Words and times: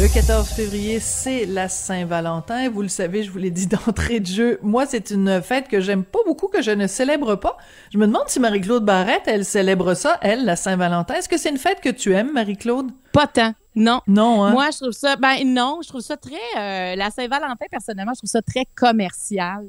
Le 0.00 0.08
14 0.12 0.48
février, 0.48 1.00
c'est 1.00 1.44
la 1.44 1.68
Saint-Valentin. 1.68 2.70
Vous 2.70 2.80
le 2.82 2.88
savez, 2.88 3.22
je 3.22 3.30
vous 3.30 3.38
l'ai 3.38 3.50
dit 3.50 3.66
d'entrée 3.68 4.20
de 4.20 4.26
jeu. 4.26 4.58
Moi, 4.62 4.86
c'est 4.86 5.10
une 5.10 5.42
fête 5.42 5.68
que 5.68 5.80
j'aime 5.80 6.02
pas 6.02 6.18
beaucoup, 6.26 6.48
que 6.48 6.62
je 6.62 6.70
ne 6.70 6.86
célèbre 6.86 7.36
pas. 7.36 7.56
Je 7.92 7.98
me 7.98 8.06
demande 8.06 8.24
si 8.26 8.40
Marie-Claude 8.40 8.84
Barrette, 8.84 9.24
elle 9.26 9.44
célèbre 9.44 9.94
ça, 9.94 10.18
elle, 10.22 10.44
la 10.44 10.56
Saint-Valentin. 10.56 11.14
Est-ce 11.14 11.28
que 11.28 11.36
c'est 11.36 11.50
une 11.50 11.58
fête 11.58 11.80
que 11.80 11.90
tu 11.90 12.14
aimes, 12.14 12.32
Marie-Claude? 12.32 12.90
Pas 13.12 13.26
tant. 13.26 13.52
Non. 13.74 14.00
Non, 14.06 14.44
hein? 14.44 14.52
Moi, 14.52 14.70
je 14.72 14.78
trouve 14.78 14.92
ça, 14.92 15.16
ben 15.16 15.36
non, 15.46 15.80
je 15.82 15.88
trouve 15.88 16.00
ça 16.00 16.16
très, 16.16 16.34
euh, 16.58 16.96
la 16.96 17.10
Saint-Valentin, 17.10 17.66
personnellement, 17.70 18.12
je 18.14 18.20
trouve 18.20 18.30
ça 18.30 18.42
très 18.42 18.66
commercial. 18.74 19.66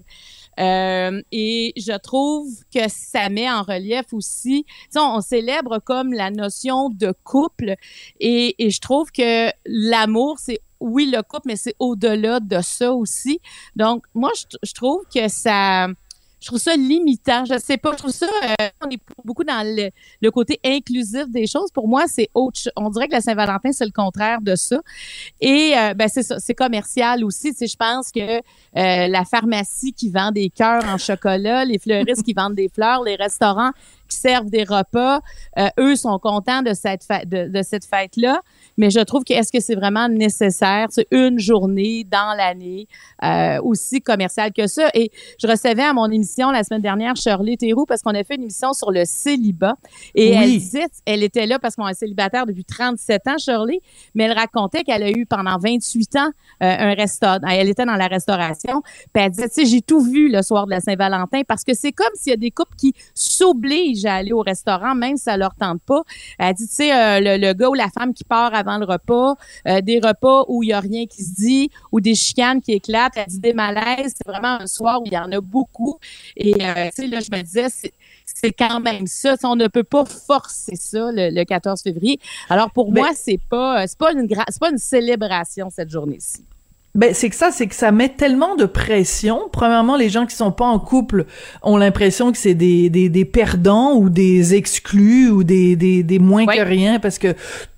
Euh, 0.60 1.22
et 1.32 1.74
je 1.78 1.98
trouve 1.98 2.48
que 2.74 2.88
ça 2.88 3.30
met 3.30 3.50
en 3.50 3.64
relief 3.64 4.14
aussi, 4.14 4.66
on, 4.96 5.18
on 5.18 5.22
célèbre 5.22 5.80
comme 5.80 6.14
la 6.14 6.32
notion 6.32 6.90
de 6.90 7.14
couple 7.24 7.76
et, 8.20 8.56
je 8.60 8.80
trouve 8.80 9.12
que 9.12 9.50
l'amour, 9.66 10.38
c'est 10.40 10.60
oui 10.80 11.10
le 11.10 11.22
couple, 11.24 11.48
mais 11.48 11.56
c'est 11.56 11.76
au-delà 11.80 12.40
de 12.40 12.60
ça 12.62 12.94
aussi. 12.94 13.40
Donc, 13.76 14.04
moi, 14.14 14.32
je 14.64 14.74
trouve 14.74 15.04
que 15.14 15.28
ça 15.30 15.88
je 16.44 16.48
trouve 16.50 16.60
ça 16.60 16.76
limitant. 16.76 17.46
Je 17.46 17.58
sais 17.58 17.78
pas. 17.78 17.94
Je 17.94 17.98
trouve 17.98 18.12
ça. 18.12 18.26
Euh, 18.26 18.68
on 18.86 18.90
est 18.90 19.00
beaucoup 19.24 19.46
dans 19.46 19.66
le, 19.66 19.90
le, 20.22 20.32
côté 20.32 20.60
inclusif 20.66 21.30
des 21.30 21.48
choses. 21.48 21.72
Pour 21.72 21.88
moi, 21.88 22.04
c'est 22.08 22.30
autre. 22.34 22.60
On 22.76 22.90
dirait 22.90 23.08
que 23.08 23.14
la 23.14 23.22
Saint-Valentin, 23.22 23.72
c'est 23.72 23.86
le 23.86 23.92
contraire 23.92 24.42
de 24.42 24.56
ça. 24.56 24.82
Et 25.40 25.74
euh, 25.78 25.94
ben 25.94 26.10
c'est 26.10 26.24
ça. 26.24 26.40
C'est 26.40 26.54
commercial 26.54 27.24
aussi. 27.24 27.54
Tu 27.56 27.66
je 27.66 27.78
pense 27.78 28.12
que 28.12 28.20
euh, 28.20 28.42
la 29.08 29.24
pharmacie 29.24 29.94
qui 29.94 30.10
vend 30.10 30.32
des 30.32 30.50
cœurs 30.50 30.84
en 30.86 30.98
chocolat, 30.98 31.64
les 31.64 31.80
fleuristes 31.80 32.24
qui 32.24 32.34
vendent 32.34 32.56
des 32.56 32.68
fleurs, 32.68 33.04
les 33.04 33.16
restaurants 33.16 33.72
qui 34.14 34.18
servent 34.18 34.50
des 34.50 34.64
repas, 34.64 35.22
euh, 35.58 35.70
eux 35.80 35.96
sont 35.96 36.20
contents 36.20 36.62
de 36.62 36.74
cette 36.74 37.04
fête, 37.04 37.28
de, 37.28 37.62
cette 37.64 37.86
fête 37.86 38.16
là. 38.18 38.42
Mais 38.78 38.90
je 38.90 39.00
trouve 39.00 39.24
que 39.24 39.34
est-ce 39.34 39.52
que 39.52 39.60
c'est 39.60 39.76
vraiment 39.76 40.08
nécessaire, 40.10 40.88
c'est 40.92 41.08
une 41.12 41.40
journée 41.40 42.04
dans 42.04 42.36
l'année 42.36 42.88
euh, 43.24 43.60
aussi 43.62 44.02
commerciale 44.02 44.52
que 44.52 44.68
ça? 44.68 44.90
Et 44.94 45.12
je 45.42 45.48
recevais 45.48 45.84
à 45.84 45.94
mon 45.94 46.10
émission 46.10 46.52
la 46.52 46.64
semaine 46.64 46.82
dernière 46.82 47.16
Shirley 47.16 47.58
Theroux 47.58 47.86
parce 47.86 48.02
qu'on 48.02 48.16
a 48.16 48.24
fait 48.24 48.36
une 48.36 48.44
émission 48.44 48.74
sur 48.74 48.92
le 48.92 49.04
célibat 49.06 49.76
et 50.16 50.30
Oui. 50.32 50.38
elle 50.42 50.50
disait, 50.52 50.86
elle 51.06 51.24
était 51.24 51.46
là 51.46 51.60
parce 51.60 51.76
qu'on 51.76 51.88
est 51.88 51.94
célibataire 51.94 52.46
depuis 52.46 52.66
37 52.66 53.28
ans, 53.28 53.38
Shirley, 53.38 53.80
mais 54.16 54.24
elle 54.26 54.34
racontait 54.34 54.84
qu'elle 54.84 55.04
a 55.04 55.12
eu 55.12 55.26
pendant 55.26 55.58
28 55.58 56.16
ans 56.16 56.20
euh, 56.20 56.30
un 56.62 56.94
restaurant. 56.94 57.40
Elle 57.50 57.70
était 57.70 57.86
dans 57.86 57.96
la 57.96 58.08
restauration. 58.08 58.82
Puis 59.14 59.24
elle 59.24 59.32
disait, 59.32 59.50
tu 59.50 59.56
sais, 59.56 59.66
j'ai 59.66 59.82
tout 59.82 60.02
vu 60.02 60.32
le 60.32 60.42
soir 60.42 60.66
de 60.66 60.72
la 60.72 60.80
Saint-Valentin 60.82 61.42
parce 61.48 61.64
que 61.64 61.74
c'est 61.74 61.92
comme 61.92 62.08
s'il 62.16 62.32
y 62.32 62.34
a 62.34 62.38
des 62.38 62.52
couples 62.52 62.76
qui 62.76 62.94
s'obligent 63.14 64.06
à 64.06 64.16
aller 64.16 64.32
au 64.34 64.42
restaurant, 64.42 64.96
même 64.96 65.18
si 65.18 65.24
ça 65.24 65.38
leur 65.38 65.56
tente 65.56 65.82
pas. 65.84 66.02
Elle 66.40 66.54
dit, 66.56 66.68
tu 66.68 66.76
sais, 66.76 66.94
euh, 66.94 67.20
le, 67.20 67.38
le 67.38 67.54
gars 67.54 67.70
ou 67.70 67.74
la 67.74 67.90
femme 67.90 68.14
qui 68.14 68.24
part 68.24 68.54
avant 68.64 68.78
le 68.78 68.86
repas, 68.86 69.36
euh, 69.68 69.82
des 69.82 70.00
repas 70.00 70.46
où 70.48 70.64
il 70.64 70.70
y 70.70 70.74
a 70.74 70.80
rien 70.80 71.06
qui 71.06 71.24
se 71.24 71.34
dit, 71.36 71.70
ou 71.92 72.00
des 72.02 72.16
chicanes 72.16 72.62
qui 72.62 72.72
éclatent. 72.74 73.14
Elle 73.16 73.28
dit 73.28 73.40
des 73.40 73.54
malaises. 73.54 74.14
C'est 74.18 74.28
vraiment 74.28 74.60
un 74.62 74.68
soir 74.68 75.02
où 75.02 75.04
il 75.06 75.14
y 75.14 75.18
en 75.18 75.32
a 75.32 75.42
beaucoup. 75.42 75.98
Et, 76.38 76.54
euh, 76.62 76.86
tu 76.96 77.04
sais, 77.04 77.08
là, 77.08 77.20
je 77.20 77.36
me 77.36 77.42
disais, 77.44 77.68
c'est 78.26 78.52
quand 78.54 78.80
même 78.80 79.06
ça. 79.06 79.36
On 79.44 79.56
ne 79.56 79.68
peut 79.68 79.84
pas 79.84 80.06
forcer 80.06 80.76
ça 80.76 81.12
le, 81.12 81.30
le 81.30 81.44
14 81.44 81.82
février. 81.82 82.20
Alors 82.50 82.72
pour 82.72 82.92
Mais- 82.92 83.02
moi, 83.02 83.10
c'est 83.16 83.40
pas 83.50 83.86
c'est 83.88 83.98
pas 83.98 84.12
une 84.14 84.26
gra- 84.26 84.46
c'est 84.50 84.60
pas 84.60 84.72
une 84.72 84.78
célébration 84.78 85.70
cette 85.70 85.90
journée-ci. 85.90 86.44
Ben, 86.96 87.12
c'est 87.14 87.30
que 87.32 87.36
ça, 87.36 87.50
c'est 87.52 87.66
que 87.66 87.74
ça 87.74 87.92
met 87.92 88.10
tellement 88.10 88.56
de 88.56 88.66
pression. 88.66 89.50
Premièrement, 89.52 89.98
les 89.98 90.10
gens 90.10 90.28
qui 90.28 90.36
sont 90.36 90.52
pas 90.52 90.66
en 90.66 90.78
couple 90.80 91.26
ont 91.64 91.76
l'impression 91.78 92.32
que 92.32 92.38
c'est 92.38 92.54
des, 92.54 92.92
des, 92.92 93.10
des 93.10 93.26
perdants 93.26 93.96
ou 93.96 94.10
des 94.12 94.54
exclus 94.54 95.30
ou 95.32 95.44
des, 95.44 95.76
des, 95.76 96.04
des 96.04 96.20
moins 96.20 96.46
que 96.46 96.62
rien 96.62 97.00
parce 97.00 97.18
que 97.18 97.34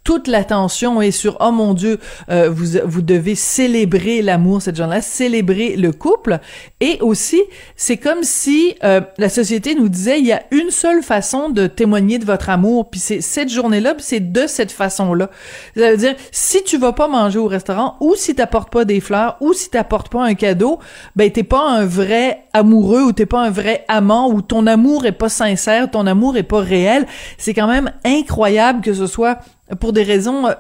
toute 0.06 0.28
l'attention 0.28 1.02
est 1.02 1.12
sur 1.12 1.36
oh 1.42 1.52
mon 1.52 1.74
dieu 1.74 2.00
euh, 2.30 2.50
vous 2.50 2.80
vous 2.86 3.02
devez 3.02 3.36
célébrer 3.36 4.22
l'amour 4.22 4.62
cette 4.62 4.78
journée-là 4.78 5.02
célébrer 5.02 5.76
le 5.76 5.92
couple. 5.92 6.40
Et 6.80 7.00
aussi 7.02 7.42
c'est 7.76 7.98
comme 7.98 8.24
si 8.24 8.76
euh, 8.84 9.02
la 9.18 9.30
société 9.30 9.76
nous 9.76 9.90
disait 9.90 10.20
il 10.20 10.28
y 10.28 10.32
a 10.32 10.44
une 10.52 10.70
seule 10.70 11.02
façon 11.02 11.50
de 11.50 11.68
témoigner 11.68 12.20
de 12.20 12.26
votre 12.26 12.50
amour 12.50 12.90
puis 12.90 13.00
c'est 13.00 13.20
cette 13.20 13.50
journée-là 13.50 13.96
puis 13.96 14.06
c'est 14.08 14.32
de 14.32 14.46
cette 14.48 14.72
façon-là. 14.72 15.32
Ça 15.76 15.92
veut 15.92 15.98
dire 15.98 16.16
si 16.32 16.64
tu 16.64 16.78
vas 16.78 16.94
pas 16.94 17.08
manger 17.08 17.40
au 17.40 17.48
restaurant 17.48 17.96
ou 18.00 18.14
si 18.16 18.36
t'apportes 18.36 18.72
pas 18.72 18.86
des 18.86 19.00
fleurs 19.00 19.38
ou 19.42 19.54
si 19.54 19.72
t'apportes 19.72 20.10
pas 20.10 20.24
un 20.24 20.36
cadeau 20.36 20.80
ben 21.16 21.32
t'es 21.32 21.44
pas 21.44 21.68
un 21.68 21.86
vrai 21.86 22.44
amoureux 22.54 23.02
ou 23.02 23.12
t'es 23.12 23.26
pas 23.26 23.42
un 23.42 23.50
vrai 23.50 23.84
amant 23.88 24.30
ou 24.30 24.44
ton 24.44 24.68
amour 24.68 25.08
est 25.08 25.12
pas 25.12 25.30
sincère 25.30 25.90
ton 25.90 26.06
amour 26.06 26.38
est 26.38 26.44
pas 26.44 26.62
réel. 26.62 27.08
C'est 27.40 27.56
quand 27.56 27.68
même 27.68 27.92
incroyable 28.06 28.82
que 28.82 28.94
ce 28.94 29.08
soit 29.08 29.40
pour 29.80 29.94
des 29.94 30.04
raisons 30.04 30.48
euh, 30.48 30.54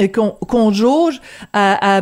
euh, 0.00 0.08
qu'on 0.08 0.72
jauge 0.72 1.20
à, 1.52 2.00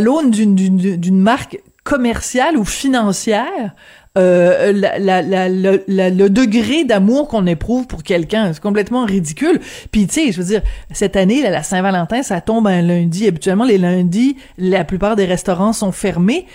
l'aune 0.00 0.30
d'une- 0.30 1.20
marque 1.20 1.60
commerciale 1.84 2.56
ou 2.56 2.64
financière 2.64 3.74
euh, 4.18 4.72
le 4.72 6.28
degré 6.28 6.84
d'amour 6.84 7.28
qu'on 7.28 7.46
éprouve 7.46 7.86
pour 7.86 8.02
quelqu'un, 8.02 8.52
c'est 8.52 8.62
complètement 8.62 9.04
ridicule. 9.04 9.60
Puis 9.92 10.06
tu 10.06 10.14
sais, 10.14 10.32
je 10.32 10.40
veux 10.40 10.46
dire, 10.46 10.62
cette 10.90 11.16
année, 11.16 11.42
la 11.42 11.62
Saint-Valentin, 11.62 12.22
ça 12.22 12.40
tombe 12.40 12.66
un 12.66 12.80
lundi. 12.80 13.26
Habituellement, 13.26 13.64
les 13.64 13.78
lundis, 13.78 14.36
la 14.56 14.84
plupart 14.84 15.16
des 15.16 15.26
restaurants 15.26 15.74
sont 15.74 15.92
fermés. 15.92 16.46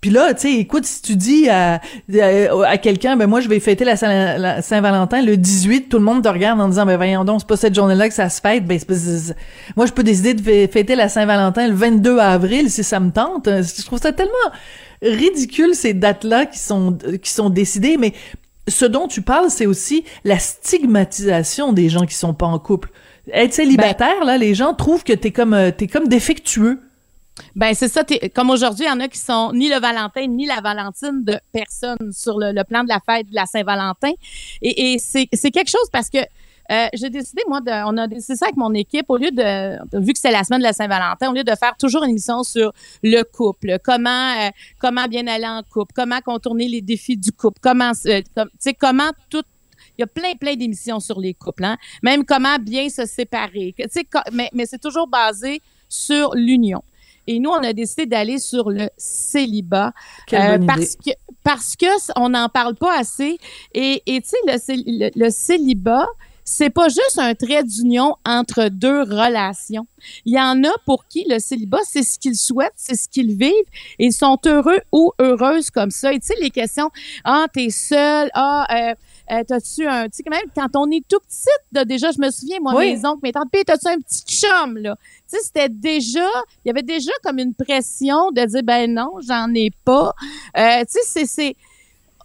Puis 0.00 0.10
là, 0.10 0.32
tu 0.32 0.40
sais, 0.42 0.54
écoute, 0.54 0.86
si 0.86 1.02
tu 1.02 1.14
dis 1.14 1.48
à, 1.50 1.74
à, 1.74 2.66
à 2.66 2.78
quelqu'un, 2.78 3.16
ben 3.16 3.26
moi, 3.26 3.40
je 3.40 3.48
vais 3.48 3.60
fêter 3.60 3.84
la, 3.84 3.96
Saint- 3.96 4.38
la 4.38 4.62
Saint-Valentin 4.62 5.20
le 5.20 5.36
18, 5.36 5.90
tout 5.90 5.98
le 5.98 6.04
monde 6.04 6.24
te 6.24 6.28
regarde 6.28 6.58
en 6.60 6.68
disant, 6.68 6.86
ben 6.86 6.96
voyons 6.96 7.24
donc, 7.24 7.40
c'est 7.40 7.46
pas 7.48 7.56
cette 7.58 7.74
journée-là 7.74 8.08
que 8.08 8.14
ça 8.14 8.30
se 8.30 8.40
fête. 8.40 8.64
Ben, 8.64 8.78
c'est 8.78 8.88
pas- 8.88 8.94
c'est- 8.94 9.34
moi, 9.76 9.84
je 9.84 9.92
peux 9.92 10.02
décider 10.02 10.32
de 10.32 10.40
fê- 10.40 10.68
fêter 10.68 10.94
la 10.96 11.10
Saint-Valentin 11.10 11.68
le 11.68 11.74
22 11.74 12.18
avril 12.18 12.70
si 12.70 12.82
ça 12.82 12.98
me 12.98 13.10
tente. 13.10 13.44
Je 13.46 13.84
trouve 13.84 14.00
ça 14.00 14.12
tellement 14.12 14.32
ridicule, 15.02 15.74
ces 15.74 15.92
dates-là 15.94 16.46
qui 16.46 16.58
sont, 16.58 16.96
qui 17.22 17.30
sont 17.30 17.50
décidées, 17.50 17.96
mais 17.98 18.14
ce 18.68 18.84
dont 18.86 19.06
tu 19.06 19.20
parles, 19.22 19.50
c'est 19.50 19.66
aussi 19.66 20.04
la 20.24 20.38
stigmatisation 20.38 21.72
des 21.72 21.88
gens 21.88 22.06
qui 22.06 22.14
sont 22.14 22.34
pas 22.34 22.46
en 22.46 22.58
couple. 22.58 22.90
Être 23.32 23.52
célibataire, 23.52 24.24
là, 24.24 24.38
les 24.38 24.54
gens 24.54 24.74
trouvent 24.74 25.04
que 25.04 25.12
t'es 25.12 25.30
comme, 25.30 25.54
euh, 25.54 25.70
t'es 25.70 25.86
comme 25.86 26.08
défectueux. 26.08 26.80
Ben 27.54 27.74
c'est 27.74 27.88
ça. 27.88 28.02
Comme 28.34 28.50
aujourd'hui, 28.50 28.84
il 28.84 28.88
y 28.88 28.92
en 28.92 29.00
a 29.00 29.08
qui 29.08 29.18
sont 29.18 29.52
ni 29.52 29.68
le 29.68 29.80
Valentin 29.80 30.26
ni 30.26 30.46
la 30.46 30.60
Valentine 30.60 31.24
de 31.24 31.38
personne 31.52 32.12
sur 32.12 32.38
le, 32.38 32.62
plan 32.64 32.84
de 32.84 32.88
la 32.88 33.00
fête 33.00 33.28
de 33.28 33.34
la 33.34 33.46
Saint-Valentin. 33.46 34.12
Et, 34.62 34.98
c'est 34.98 35.26
quelque 35.26 35.70
chose 35.70 35.88
parce 35.92 36.10
que 36.10 36.18
euh, 36.18 36.86
j'ai 36.94 37.10
décidé, 37.10 37.42
moi, 37.48 37.60
on 37.86 37.96
a 37.96 38.06
décidé 38.06 38.36
ça 38.36 38.46
avec 38.46 38.56
mon 38.56 38.72
équipe, 38.74 39.06
au 39.08 39.16
lieu 39.16 39.32
de, 39.32 39.98
vu 39.98 40.12
que 40.12 40.18
c'est 40.20 40.30
la 40.30 40.44
semaine 40.44 40.60
de 40.60 40.64
la 40.64 40.72
Saint-Valentin, 40.72 41.30
au 41.30 41.34
lieu 41.34 41.42
de 41.42 41.54
faire 41.58 41.76
toujours 41.76 42.04
une 42.04 42.10
émission 42.10 42.44
sur 42.44 42.72
le 43.02 43.22
couple, 43.22 43.78
comment 43.82 44.34
euh, 44.38 44.50
comment 44.78 45.06
bien 45.06 45.26
aller 45.26 45.48
en 45.48 45.62
couple, 45.68 45.92
comment 45.96 46.20
contourner 46.20 46.68
les 46.68 46.80
défis 46.80 47.16
du 47.16 47.32
couple, 47.32 47.58
comment, 47.60 47.90
euh, 48.06 48.20
sais, 48.60 48.74
comment 48.74 49.10
tout 49.30 49.42
il 49.98 50.02
y 50.02 50.04
a 50.04 50.06
plein, 50.06 50.34
plein 50.38 50.54
d'émissions 50.54 51.00
sur 51.00 51.18
les 51.18 51.34
couples, 51.34 51.64
hein? 51.64 51.76
même 52.02 52.24
comment 52.24 52.56
bien 52.58 52.88
se 52.88 53.04
séparer. 53.04 53.74
Mais 54.32 54.48
mais 54.54 54.64
c'est 54.64 54.78
toujours 54.78 55.08
basé 55.08 55.60
sur 55.88 56.34
l'union. 56.34 56.82
Et 57.26 57.38
nous, 57.38 57.50
on 57.50 57.62
a 57.62 57.72
décidé 57.72 58.06
d'aller 58.06 58.38
sur 58.38 58.70
le 58.70 58.88
célibat 58.96 59.92
euh, 60.32 60.58
parce 60.66 60.94
idée. 60.94 61.12
que 61.12 61.32
parce 61.42 61.76
que 61.76 61.86
on 62.16 62.30
n'en 62.30 62.48
parle 62.48 62.74
pas 62.74 62.98
assez. 62.98 63.38
Et 63.74 64.02
et 64.06 64.20
tu 64.20 64.28
sais, 64.28 64.36
le, 64.46 64.58
cé- 64.58 64.84
le, 64.86 65.10
le 65.14 65.30
célibat, 65.30 66.06
c'est 66.52 66.70
pas 66.70 66.88
juste 66.88 67.16
un 67.18 67.32
trait 67.36 67.62
d'union 67.62 68.16
entre 68.26 68.68
deux 68.70 69.02
relations. 69.02 69.86
Il 70.24 70.34
y 70.34 70.40
en 70.40 70.64
a 70.64 70.72
pour 70.84 71.06
qui 71.06 71.24
le 71.28 71.38
célibat, 71.38 71.78
c'est 71.84 72.02
ce 72.02 72.18
qu'ils 72.18 72.34
souhaitent, 72.34 72.72
c'est 72.74 72.96
ce 72.96 73.08
qu'ils 73.08 73.36
vivent, 73.36 73.52
et 74.00 74.06
ils 74.06 74.12
sont 74.12 74.36
heureux 74.46 74.80
ou 74.90 75.12
heureuses 75.20 75.70
comme 75.70 75.92
ça. 75.92 76.12
Et 76.12 76.18
tu 76.18 76.26
sais, 76.26 76.34
les 76.40 76.50
questions, 76.50 76.90
ah, 77.24 77.46
t'es 77.52 77.70
seul, 77.70 78.30
ah, 78.34 78.66
euh, 78.74 78.94
euh, 79.30 79.44
t'as-tu 79.46 79.86
un, 79.86 80.08
tu 80.08 80.16
sais, 80.16 80.22
quand 80.24 80.36
même, 80.36 80.50
quand 80.56 80.74
on 80.74 80.90
est 80.90 81.06
tout 81.08 81.20
petit, 81.20 81.48
là, 81.70 81.84
déjà, 81.84 82.10
je 82.10 82.18
me 82.20 82.30
souviens, 82.32 82.58
moi, 82.60 82.74
Oui. 82.74 82.94
mes 82.96 83.06
oncles, 83.06 83.20
mes 83.22 83.32
tantes, 83.32 83.48
puis 83.52 83.62
t'as-tu 83.64 83.86
un 83.86 83.98
petit 84.00 84.24
chum, 84.24 84.76
là? 84.78 84.96
Tu 85.30 85.36
sais, 85.36 85.44
c'était 85.44 85.68
déjà, 85.68 86.26
il 86.64 86.68
y 86.68 86.70
avait 86.70 86.82
déjà 86.82 87.12
comme 87.22 87.38
une 87.38 87.54
pression 87.54 88.32
de 88.32 88.44
dire, 88.44 88.62
ben 88.64 88.92
non, 88.92 89.12
j'en 89.24 89.54
ai 89.54 89.70
pas. 89.84 90.12
Euh, 90.58 90.80
tu 90.80 90.86
sais, 90.88 91.00
c'est, 91.04 91.26
c'est, 91.26 91.56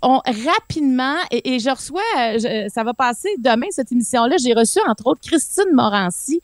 on, 0.01 0.19
rapidement, 0.45 1.15
et, 1.31 1.55
et 1.55 1.59
je 1.59 1.69
reçois, 1.69 2.01
euh, 2.19 2.33
je- 2.39 2.69
ça 2.73 2.83
va 2.83 2.93
passer 2.93 3.29
demain, 3.39 3.67
cette 3.71 3.91
émission-là, 3.91 4.35
j'ai 4.37 4.53
reçu, 4.53 4.79
entre 4.87 5.07
autres, 5.07 5.21
Christine 5.25 5.71
Morancy, 5.73 6.41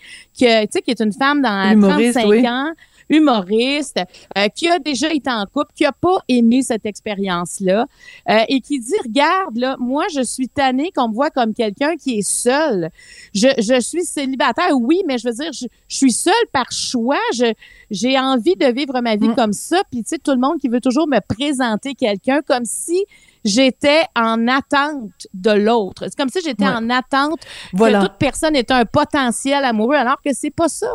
sais, 0.72 0.82
qui 0.82 0.92
est 0.92 1.00
une 1.02 1.14
femme 1.14 1.42
dans 1.42 1.72
Humoriste, 1.72 2.14
35 2.20 2.30
oui. 2.30 2.48
ans, 2.48 2.72
humoriste, 3.10 4.00
euh, 4.38 4.48
qui 4.50 4.68
a 4.70 4.80
déjà 4.80 5.12
été 5.14 5.30
en 5.30 5.46
couple, 5.46 5.72
qui 5.76 5.86
a 5.86 5.92
pas 5.92 6.18
aimé 6.28 6.62
cette 6.62 6.86
expérience-là 6.86 7.86
euh, 8.30 8.40
et 8.50 8.62
qui 8.62 8.80
dit, 8.80 8.94
regarde, 9.04 9.58
là, 9.58 9.76
moi, 9.80 10.06
je 10.14 10.22
suis 10.22 10.50
tannée 10.50 10.92
qu'on 10.96 11.10
me 11.10 11.14
voit 11.14 11.30
comme 11.30 11.54
quelqu'un 11.54 11.96
qui 11.96 12.20
est 12.20 12.28
seul. 12.30 12.90
Je, 13.34 13.48
je 13.58 13.80
suis 13.80 14.04
célibataire, 14.04 14.72
oui, 14.80 15.02
mais 15.08 15.18
je 15.18 15.28
veux 15.28 15.34
dire, 15.34 15.52
je, 15.54 15.66
je 15.88 15.96
suis 15.96 16.12
seule 16.12 16.34
par 16.52 16.72
choix. 16.72 17.18
Je, 17.34 17.54
j'ai 17.90 18.18
envie 18.20 18.56
de 18.56 18.66
vivre 18.68 19.00
ma 19.02 19.16
vie 19.16 19.30
Mm. 19.30 19.36
comme 19.36 19.54
ça. 19.54 19.82
Puis, 19.92 20.04
tu 20.04 20.10
sais, 20.10 20.18
tout 20.18 20.32
le 20.32 20.38
monde 20.40 20.58
qui 20.60 20.68
veut 20.68 20.82
toujours 20.82 21.08
me 21.08 21.20
présenter 21.20 21.94
quelqu'un 21.96 22.42
comme 22.42 22.66
si 22.66 23.06
j'étais 23.46 24.02
en 24.16 24.48
attente 24.48 25.28
de 25.34 25.52
l'autre. 25.52 26.04
C'est 26.06 26.16
comme 26.16 26.30
si 26.30 26.42
j'étais 26.44 26.66
Ouais. 26.66 26.70
en 26.74 26.90
attente 26.90 27.40
Voilà. 27.74 28.00
que 28.02 28.06
toute 28.08 28.18
personne 28.18 28.56
est 28.56 28.70
un 28.72 28.86
potentiel 28.86 29.64
amoureux, 29.66 29.96
alors 29.96 30.22
que 30.24 30.32
c'est 30.34 30.52
pas 30.52 30.70
ça. 30.70 30.92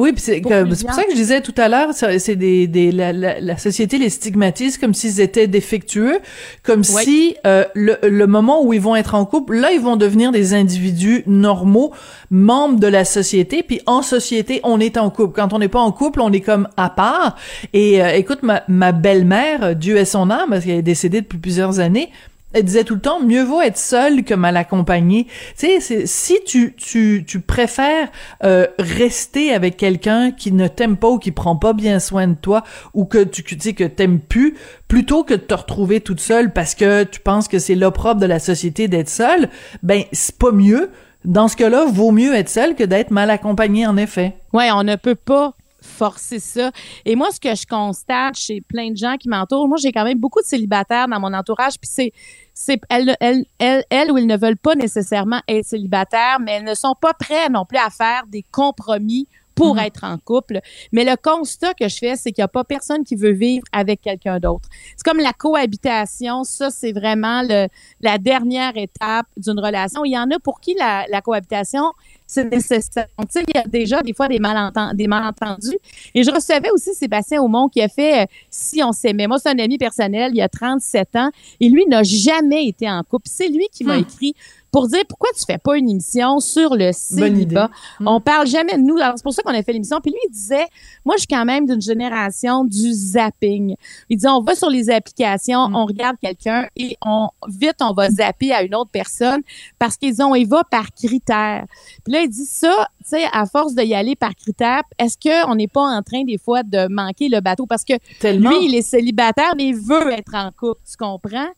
Oui, 0.00 0.12
c'est 0.16 0.40
Pour 0.40 0.50
ça 0.94 1.04
que 1.04 1.10
je 1.10 1.16
disais 1.16 1.42
tout 1.42 1.54
à 1.58 1.68
l'heure, 1.68 1.90
c'est 1.92 2.34
des, 2.34 2.66
des 2.66 2.90
la, 2.90 3.12
la, 3.12 3.38
la 3.38 3.58
société 3.58 3.98
les 3.98 4.08
stigmatise 4.08 4.78
comme 4.78 4.94
s'ils 4.94 5.20
étaient 5.20 5.46
défectueux, 5.46 6.20
comme 6.62 6.84
si 6.84 7.36
euh, 7.46 7.64
le, 7.74 7.98
le 8.02 8.26
moment 8.26 8.64
où 8.64 8.72
ils 8.72 8.80
vont 8.80 8.96
être 8.96 9.14
en 9.14 9.26
couple, 9.26 9.56
là 9.56 9.72
ils 9.72 9.80
vont 9.80 9.96
devenir 9.96 10.32
des 10.32 10.54
individus 10.54 11.22
normaux, 11.26 11.92
membres 12.30 12.80
de 12.80 12.86
la 12.86 13.04
société, 13.04 13.62
puis 13.62 13.82
en 13.84 14.00
société 14.00 14.60
on 14.64 14.80
est 14.80 14.96
en 14.96 15.10
couple. 15.10 15.34
Quand 15.34 15.52
on 15.52 15.58
n'est 15.58 15.68
pas 15.68 15.80
en 15.80 15.92
couple, 15.92 16.22
on 16.22 16.32
est 16.32 16.40
comme 16.40 16.66
à 16.78 16.88
part. 16.88 17.36
Et 17.74 18.02
euh, 18.02 18.14
écoute, 18.14 18.42
ma, 18.42 18.62
ma 18.68 18.92
belle-mère, 18.92 19.76
Dieu 19.76 19.98
est 19.98 20.06
son 20.06 20.30
âme, 20.30 20.48
parce 20.50 20.64
qu'elle 20.64 20.78
est 20.78 20.82
décédée 20.82 21.20
depuis 21.20 21.38
plusieurs 21.38 21.78
années. 21.78 22.10
Elle 22.52 22.64
disait 22.64 22.84
tout 22.84 22.94
le 22.94 23.00
temps, 23.00 23.20
mieux 23.20 23.42
vaut 23.42 23.60
être 23.60 23.76
seul 23.76 24.24
que 24.24 24.34
mal 24.34 24.56
accompagné. 24.56 25.26
Tu 25.56 25.80
sais, 25.80 26.06
si 26.06 26.38
tu, 26.44 26.74
tu, 26.76 27.24
tu 27.26 27.40
préfères 27.40 28.08
euh, 28.42 28.66
rester 28.78 29.52
avec 29.52 29.76
quelqu'un 29.76 30.32
qui 30.32 30.50
ne 30.50 30.66
t'aime 30.66 30.96
pas 30.96 31.08
ou 31.08 31.18
qui 31.18 31.30
prend 31.30 31.56
pas 31.56 31.72
bien 31.72 32.00
soin 32.00 32.26
de 32.26 32.34
toi 32.34 32.64
ou 32.92 33.04
que 33.04 33.22
tu, 33.22 33.44
tu 33.44 33.56
sais 33.58 33.72
que 33.72 33.84
t'aimes 33.84 34.18
plus, 34.18 34.56
plutôt 34.88 35.22
que 35.22 35.34
de 35.34 35.40
te 35.40 35.54
retrouver 35.54 36.00
toute 36.00 36.20
seule 36.20 36.52
parce 36.52 36.74
que 36.74 37.04
tu 37.04 37.20
penses 37.20 37.46
que 37.46 37.58
c'est 37.58 37.76
l'opprobre 37.76 38.20
de 38.20 38.26
la 38.26 38.40
société 38.40 38.88
d'être 38.88 39.08
seule, 39.08 39.48
ben 39.82 40.02
c'est 40.12 40.36
pas 40.36 40.52
mieux. 40.52 40.90
Dans 41.24 41.48
ce 41.48 41.56
cas-là, 41.56 41.84
vaut 41.84 42.12
mieux 42.12 42.34
être 42.34 42.48
seul 42.48 42.74
que 42.74 42.84
d'être 42.84 43.10
mal 43.10 43.28
accompagné, 43.28 43.86
en 43.86 43.98
effet. 43.98 44.36
Ouais, 44.54 44.70
on 44.72 44.82
ne 44.82 44.96
peut 44.96 45.14
pas 45.14 45.54
forcer 45.82 46.38
ça. 46.38 46.70
Et 47.04 47.16
moi, 47.16 47.30
ce 47.30 47.40
que 47.40 47.54
je 47.54 47.66
constate 47.66 48.36
chez 48.36 48.60
plein 48.60 48.90
de 48.90 48.96
gens 48.96 49.16
qui 49.16 49.28
m'entourent, 49.28 49.68
moi, 49.68 49.78
j'ai 49.80 49.92
quand 49.92 50.04
même 50.04 50.18
beaucoup 50.18 50.40
de 50.40 50.46
célibataires 50.46 51.08
dans 51.08 51.20
mon 51.20 51.32
entourage, 51.32 51.74
puis 51.80 51.90
c'est, 51.90 52.12
c'est, 52.54 52.80
elles, 52.88 53.16
elles, 53.20 53.44
elles, 53.58 53.84
elles 53.90 54.10
ou 54.10 54.18
ils 54.18 54.26
ne 54.26 54.36
veulent 54.36 54.56
pas 54.56 54.74
nécessairement 54.74 55.40
être 55.48 55.64
célibataires, 55.64 56.38
mais 56.40 56.52
elles 56.52 56.64
ne 56.64 56.74
sont 56.74 56.94
pas 57.00 57.14
prêtes 57.14 57.50
non 57.50 57.64
plus 57.64 57.78
à 57.78 57.90
faire 57.90 58.24
des 58.28 58.44
compromis 58.50 59.26
pour 59.54 59.74
Mhm. 59.74 59.82
être 59.82 60.04
en 60.04 60.16
couple. 60.16 60.60
Mais 60.92 61.04
le 61.04 61.16
constat 61.16 61.74
que 61.74 61.86
je 61.88 61.98
fais, 61.98 62.16
c'est 62.16 62.32
qu'il 62.32 62.40
n'y 62.40 62.46
a 62.46 62.48
pas 62.48 62.64
personne 62.64 63.04
qui 63.04 63.14
veut 63.14 63.32
vivre 63.32 63.64
avec 63.72 64.00
quelqu'un 64.00 64.38
d'autre. 64.38 64.68
C'est 64.96 65.04
comme 65.04 65.18
la 65.20 65.34
cohabitation. 65.34 66.44
Ça, 66.44 66.70
c'est 66.70 66.92
vraiment 66.92 67.42
le, 67.42 67.68
la 68.00 68.16
dernière 68.16 68.76
étape 68.76 69.26
d'une 69.36 69.60
relation. 69.60 70.04
Il 70.04 70.12
y 70.12 70.18
en 70.18 70.30
a 70.30 70.38
pour 70.38 70.60
qui 70.60 70.74
la, 70.78 71.04
la 71.10 71.20
cohabitation, 71.20 71.92
c'est 72.32 72.44
nécessaire. 72.44 73.06
Donc, 73.18 73.28
tu 73.28 73.40
sais, 73.40 73.44
il 73.48 73.56
y 73.56 73.58
a 73.58 73.64
déjà 73.66 74.02
des 74.02 74.14
fois 74.14 74.28
des 74.28 74.38
malentendus. 74.38 75.76
Et 76.14 76.22
je 76.22 76.30
recevais 76.30 76.70
aussi 76.70 76.94
Sébastien 76.94 77.42
Aumont 77.42 77.68
qui 77.68 77.82
a 77.82 77.88
fait 77.88 78.22
euh, 78.22 78.26
Si 78.50 78.82
on 78.84 78.92
s'aimait. 78.92 79.26
Moi, 79.26 79.38
c'est 79.40 79.48
un 79.48 79.58
ami 79.58 79.78
personnel, 79.78 80.30
il 80.32 80.36
y 80.38 80.42
a 80.42 80.48
37 80.48 81.16
ans. 81.16 81.30
Et 81.58 81.68
lui 81.68 81.86
n'a 81.86 82.04
jamais 82.04 82.66
été 82.66 82.88
en 82.88 83.02
couple. 83.02 83.26
C'est 83.28 83.48
lui 83.48 83.66
qui 83.72 83.82
m'a 83.84 83.96
Hmm. 83.96 84.02
écrit 84.02 84.34
pour 84.72 84.86
dire 84.88 85.02
pourquoi 85.08 85.28
tu 85.36 85.44
fais 85.44 85.58
pas 85.58 85.76
une 85.76 85.88
émission 85.90 86.38
sur 86.40 86.74
le 86.76 86.92
célibat. 86.92 87.70
On 88.06 88.20
parle 88.20 88.46
jamais 88.46 88.74
de 88.74 88.82
nous. 88.82 88.96
Alors, 88.98 89.14
c'est 89.16 89.22
pour 89.22 89.32
ça 89.32 89.42
qu'on 89.42 89.54
a 89.54 89.62
fait 89.62 89.72
l'émission. 89.72 90.00
Puis 90.00 90.12
lui, 90.12 90.20
il 90.28 90.30
disait, 90.32 90.66
moi, 91.04 91.16
je 91.16 91.20
suis 91.20 91.26
quand 91.28 91.44
même 91.44 91.66
d'une 91.66 91.80
génération 91.80 92.64
du 92.64 92.92
zapping. 92.92 93.74
Il 94.08 94.16
dit, 94.18 94.26
on 94.28 94.40
va 94.42 94.54
sur 94.54 94.70
les 94.70 94.90
applications, 94.90 95.68
Mm. 95.68 95.76
on 95.76 95.86
regarde 95.86 96.16
quelqu'un 96.22 96.66
et 96.76 96.96
on, 97.04 97.28
vite, 97.48 97.76
on 97.80 97.92
va 97.92 98.10
zapper 98.10 98.52
à 98.52 98.62
une 98.62 98.74
autre 98.74 98.90
personne 98.90 99.40
parce 99.78 99.96
qu'ils 99.96 100.22
ont, 100.22 100.34
il 100.34 100.46
va 100.46 100.62
par 100.64 100.92
critères. 100.92 101.64
Puis 102.04 102.12
là, 102.12 102.20
il 102.22 102.28
dit 102.28 102.44
ça, 102.46 102.88
tu 103.02 103.08
sais, 103.10 103.24
à 103.32 103.46
force 103.46 103.74
de 103.74 103.82
y 103.82 103.94
aller 103.94 104.16
par 104.16 104.34
critères, 104.34 104.82
est-ce 104.98 105.16
qu'on 105.18 105.54
n'est 105.54 105.68
pas 105.68 105.82
en 105.82 106.02
train, 106.02 106.24
des 106.24 106.38
fois, 106.38 106.62
de 106.62 106.86
manquer 106.88 107.28
le 107.28 107.40
bateau? 107.40 107.66
Parce 107.66 107.84
que 107.84 107.94
Tellement. 108.20 108.50
lui, 108.50 108.66
il 108.66 108.74
est 108.74 108.82
célibataire, 108.82 109.54
mais 109.56 109.68
il 109.68 109.76
veut 109.76 110.12
être 110.12 110.34
en 110.34 110.50
couple, 110.52 110.80
tu 110.88 110.96
comprends? 110.96 111.48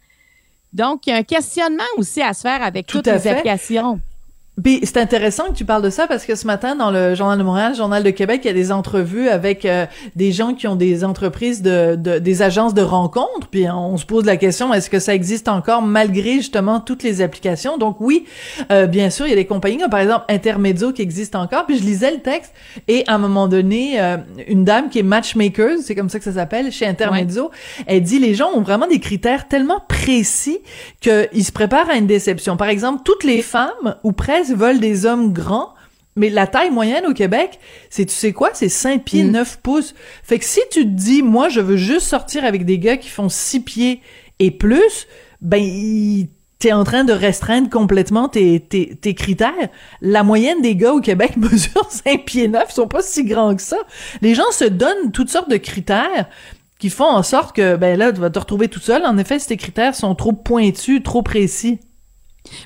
Donc, 0.72 1.06
il 1.06 1.10
y 1.10 1.12
a 1.12 1.16
un 1.16 1.22
questionnement 1.22 1.82
aussi 1.98 2.22
à 2.22 2.32
se 2.32 2.40
faire 2.42 2.62
avec 2.62 2.86
Tout 2.86 2.98
toutes 2.98 3.06
les 3.06 3.18
fait. 3.18 3.30
applications. 3.30 4.00
C'est 4.62 4.98
intéressant 4.98 5.44
que 5.44 5.54
tu 5.54 5.64
parles 5.64 5.80
de 5.82 5.88
ça 5.88 6.06
parce 6.06 6.26
que 6.26 6.34
ce 6.34 6.46
matin 6.46 6.76
dans 6.76 6.90
le 6.90 7.14
Journal 7.14 7.38
de 7.38 7.42
Montréal, 7.42 7.70
le 7.72 7.76
Journal 7.78 8.02
de 8.02 8.10
Québec, 8.10 8.42
il 8.44 8.48
y 8.48 8.50
a 8.50 8.52
des 8.52 8.70
entrevues 8.70 9.30
avec 9.30 9.64
euh, 9.64 9.86
des 10.14 10.30
gens 10.30 10.52
qui 10.52 10.68
ont 10.68 10.76
des 10.76 11.04
entreprises 11.04 11.62
de, 11.62 11.96
de- 11.96 12.18
des 12.18 12.42
agences 12.42 12.74
de 12.74 12.82
rencontres. 12.82 13.48
Puis 13.50 13.66
on 13.70 13.96
se 13.96 14.04
pose 14.04 14.26
la 14.26 14.36
question 14.36 14.74
est-ce 14.74 14.90
que 14.90 14.98
ça 14.98 15.14
existe 15.14 15.48
encore 15.48 15.80
malgré 15.80 16.34
justement 16.34 16.80
toutes 16.80 17.02
les 17.02 17.22
applications? 17.22 17.78
Donc 17.78 17.96
oui, 18.00 18.26
euh, 18.70 18.86
bien 18.86 19.08
sûr, 19.08 19.24
il 19.26 19.30
y 19.30 19.32
a 19.32 19.36
des 19.36 19.46
compagnies 19.46 19.78
comme 19.78 19.88
par 19.88 20.00
exemple 20.00 20.26
Intermezzo 20.28 20.92
qui 20.92 21.00
existent 21.00 21.40
encore. 21.40 21.64
Puis 21.64 21.78
je 21.78 21.84
lisais 21.84 22.10
le 22.10 22.20
texte 22.20 22.52
et 22.88 23.04
à 23.06 23.14
un 23.14 23.18
moment 23.18 23.48
donné, 23.48 23.98
euh, 24.02 24.18
une 24.48 24.64
dame 24.66 24.90
qui 24.90 24.98
est 24.98 25.02
matchmaker, 25.02 25.78
c'est 25.82 25.94
comme 25.94 26.10
ça 26.10 26.18
que 26.18 26.24
ça 26.26 26.32
s'appelle 26.32 26.70
chez 26.70 26.84
Intermezzo, 26.86 27.50
elle 27.86 28.02
dit 28.02 28.18
les 28.18 28.34
gens 28.34 28.50
ont 28.54 28.60
vraiment 28.60 28.86
des 28.86 29.00
critères 29.00 29.48
tellement 29.48 29.80
précis 29.88 30.58
qu'ils 31.00 31.44
se 31.44 31.52
préparent 31.52 31.88
à 31.88 31.94
une 31.96 32.06
déception. 32.06 32.58
Par 32.58 32.68
exemple, 32.68 33.00
toutes 33.02 33.24
les 33.24 33.40
femmes 33.40 33.96
ou 34.04 34.12
presque 34.12 34.41
veulent 34.50 34.80
des 34.80 35.06
hommes 35.06 35.32
grands. 35.32 35.74
Mais 36.16 36.28
la 36.28 36.46
taille 36.46 36.70
moyenne 36.70 37.06
au 37.06 37.14
Québec, 37.14 37.58
c'est, 37.88 38.04
tu 38.04 38.14
sais 38.14 38.32
quoi, 38.32 38.50
c'est 38.52 38.68
5 38.68 39.02
pieds, 39.04 39.22
Mm. 39.22 39.30
9 39.30 39.60
pouces. 39.62 39.94
Fait 40.22 40.38
que 40.38 40.44
si 40.44 40.60
tu 40.70 40.82
te 40.82 40.88
dis, 40.90 41.22
moi, 41.22 41.48
je 41.48 41.60
veux 41.60 41.78
juste 41.78 42.06
sortir 42.06 42.44
avec 42.44 42.66
des 42.66 42.78
gars 42.78 42.98
qui 42.98 43.08
font 43.08 43.30
6 43.30 43.60
pieds 43.60 44.02
et 44.38 44.50
plus, 44.50 45.06
ben, 45.40 45.62
t'es 46.58 46.72
en 46.72 46.84
train 46.84 47.04
de 47.04 47.12
restreindre 47.14 47.70
complètement 47.70 48.28
tes, 48.28 48.60
tes, 48.60 48.94
tes 48.94 49.14
critères. 49.14 49.68
La 50.02 50.22
moyenne 50.22 50.60
des 50.60 50.76
gars 50.76 50.92
au 50.92 51.00
Québec 51.00 51.36
mesure 51.38 51.88
5 51.90 52.24
pieds 52.26 52.48
9, 52.48 52.64
ils 52.68 52.72
sont 52.74 52.88
pas 52.88 53.02
si 53.02 53.24
grands 53.24 53.56
que 53.56 53.62
ça. 53.62 53.78
Les 54.20 54.34
gens 54.34 54.50
se 54.52 54.64
donnent 54.64 55.12
toutes 55.12 55.30
sortes 55.30 55.50
de 55.50 55.56
critères 55.56 56.28
qui 56.78 56.90
font 56.90 57.06
en 57.08 57.22
sorte 57.22 57.56
que, 57.56 57.76
ben 57.76 57.98
là, 57.98 58.12
tu 58.12 58.20
vas 58.20 58.28
te 58.28 58.38
retrouver 58.38 58.68
tout 58.68 58.80
seul. 58.80 59.06
En 59.06 59.16
effet, 59.16 59.38
si 59.38 59.46
tes 59.46 59.56
critères 59.56 59.94
sont 59.94 60.14
trop 60.14 60.32
pointus, 60.32 61.02
trop 61.02 61.22
précis. 61.22 61.80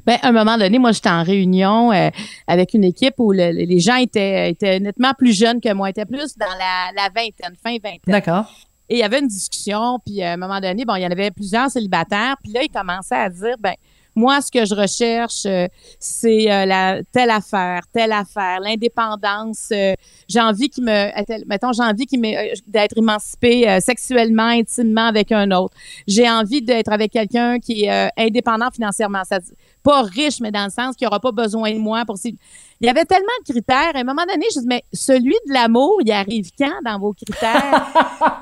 Ben, 0.07 0.19
à 0.23 0.29
un 0.29 0.33
moment 0.33 0.57
donné, 0.57 0.79
moi, 0.79 0.93
j'étais 0.93 1.11
en 1.11 1.23
réunion 1.23 1.93
euh, 1.93 2.11
avec 2.47 2.75
une 2.75 2.85
équipe 2.85 3.15
où 3.19 3.33
le- 3.33 3.51
les 3.51 3.81
gens 3.81 3.97
étaient, 3.97 4.51
étaient 4.51 4.81
nettement 4.81 5.13
plus 5.17 5.37
jeunes 5.37 5.61
que 5.61 5.73
moi, 5.73 5.91
étaient 5.91 6.07
plus 6.07 6.37
dans 6.37 6.47
la, 6.47 6.93
la 6.95 7.09
vingtaine, 7.15 7.55
fin 7.63 7.73
vingtaine. 7.73 7.99
D'accord. 8.07 8.51
Et 8.89 8.95
il 8.97 8.99
y 9.01 9.03
avait 9.03 9.19
une 9.19 9.27
discussion, 9.27 9.99
puis 10.05 10.23
à 10.23 10.33
un 10.35 10.37
moment 10.37 10.61
donné, 10.61 10.85
bon, 10.85 10.95
il 10.95 11.03
y 11.03 11.07
en 11.07 11.11
avait 11.11 11.31
plusieurs 11.33 11.69
célibataires, 11.71 12.37
puis 12.43 12.53
là, 12.53 12.63
ils 12.63 12.69
commençaient 12.71 13.17
à 13.17 13.29
dire, 13.29 13.57
ben, 13.59 13.75
moi, 14.17 14.41
ce 14.41 14.51
que 14.51 14.65
je 14.65 14.75
recherche, 14.75 15.45
euh, 15.45 15.69
c'est 16.01 16.51
euh, 16.51 16.65
la 16.65 17.03
telle 17.13 17.29
affaire, 17.31 17.83
telle 17.93 18.13
affaire, 18.13 18.61
l'indépendance. 18.61 19.69
euh, 19.73 19.93
j'ai 20.27 20.41
envie 20.41 20.71
qu'il 20.71 20.85
me, 20.85 21.47
mettons, 21.47 21.73
j'ai 21.73 21.83
envie 21.83 22.07
qu'il 22.07 22.21
me, 22.21 22.55
d'être 22.67 22.97
émancipé 22.97 23.69
euh, 23.69 23.79
sexuellement, 23.81 24.49
intimement 24.49 25.07
avec 25.07 25.33
un 25.33 25.51
autre. 25.51 25.75
J'ai 26.09 26.29
envie 26.29 26.63
d'être 26.63 26.91
avec 26.91 27.13
quelqu'un 27.13 27.59
qui 27.59 27.85
est 27.85 28.11
indépendant 28.17 28.71
financièrement. 28.71 29.23
Ça, 29.25 29.39
pas 29.83 30.03
riche, 30.03 30.41
mais 30.41 30.51
dans 30.51 30.65
le 30.65 30.71
sens 30.71 30.97
qu'il 30.97 31.07
n'aura 31.07 31.21
pas 31.21 31.31
besoin 31.31 31.71
de 31.73 31.79
moi 31.79 32.05
pour. 32.07 32.17
Il 32.25 32.87
y 32.87 32.89
avait 32.89 33.05
tellement 33.05 33.27
de 33.47 33.53
critères. 33.53 33.93
À 33.95 33.99
un 33.99 34.05
moment 34.05 34.25
donné, 34.29 34.47
je 34.55 34.61
dis, 34.61 34.67
mais 34.67 34.83
celui 34.93 35.37
de 35.47 35.53
l'amour, 35.53 35.99
il 36.05 36.11
arrive 36.11 36.51
quand 36.59 36.83
dans 36.85 36.99
vos 36.99 37.13
critères? 37.13 37.87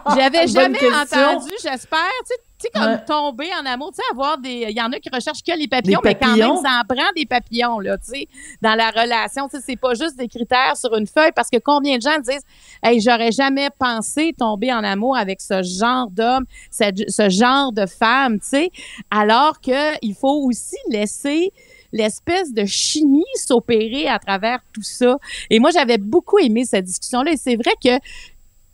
J'avais 0.16 0.46
jamais 0.46 0.78
entendu, 0.78 1.50
j'espère. 1.62 2.08
Tu 2.26 2.28
sais, 2.28 2.34
tu 2.38 2.43
sais, 2.64 2.70
comme 2.74 2.92
Ouais. 2.92 3.04
tomber 3.06 3.48
en 3.60 3.66
amour, 3.66 3.90
tu 3.92 3.96
sais, 3.96 4.02
avoir 4.12 4.38
des. 4.38 4.66
Il 4.70 4.76
y 4.76 4.80
en 4.82 4.92
a 4.92 4.98
qui 4.98 5.08
recherchent 5.12 5.42
que 5.42 5.56
les 5.56 5.68
papillons, 5.68 6.00
Des 6.02 6.10
mais 6.10 6.14
quand 6.14 6.36
même, 6.36 6.56
ça 6.62 6.80
en 6.80 6.94
prend 6.94 7.08
des 7.16 7.26
papillons, 7.26 7.78
là, 7.80 7.96
tu 7.98 8.10
sais, 8.10 8.28
dans 8.60 8.74
la 8.74 8.90
relation. 8.90 9.48
Tu 9.48 9.56
sais, 9.58 9.62
c'est 9.66 9.76
pas 9.76 9.94
juste 9.94 10.16
des 10.16 10.28
critères 10.28 10.76
sur 10.76 10.94
une 10.96 11.06
feuille, 11.06 11.32
parce 11.34 11.50
que 11.50 11.58
combien 11.58 11.96
de 11.96 12.02
gens 12.02 12.18
disent, 12.18 12.42
hey, 12.82 13.00
j'aurais 13.00 13.32
jamais 13.32 13.68
pensé 13.78 14.34
tomber 14.36 14.72
en 14.72 14.84
amour 14.84 15.16
avec 15.16 15.40
ce 15.40 15.62
genre 15.62 16.10
d'homme, 16.10 16.44
ce, 16.70 16.84
ce 17.08 17.28
genre 17.28 17.72
de 17.72 17.86
femme, 17.86 18.40
tu 18.40 18.46
sais, 18.48 18.70
alors 19.10 19.60
que 19.60 19.94
il 20.02 20.14
faut 20.14 20.44
aussi 20.46 20.76
laisser 20.88 21.52
l'espèce 21.92 22.52
de 22.52 22.64
chimie 22.64 23.22
s'opérer 23.36 24.08
à 24.08 24.18
travers 24.18 24.58
tout 24.72 24.82
ça. 24.82 25.16
Et 25.48 25.60
moi, 25.60 25.70
j'avais 25.70 25.96
beaucoup 25.96 26.38
aimé 26.38 26.64
cette 26.64 26.86
discussion-là. 26.86 27.30
Et 27.32 27.36
c'est 27.36 27.54
vrai 27.54 27.70
que 27.82 28.02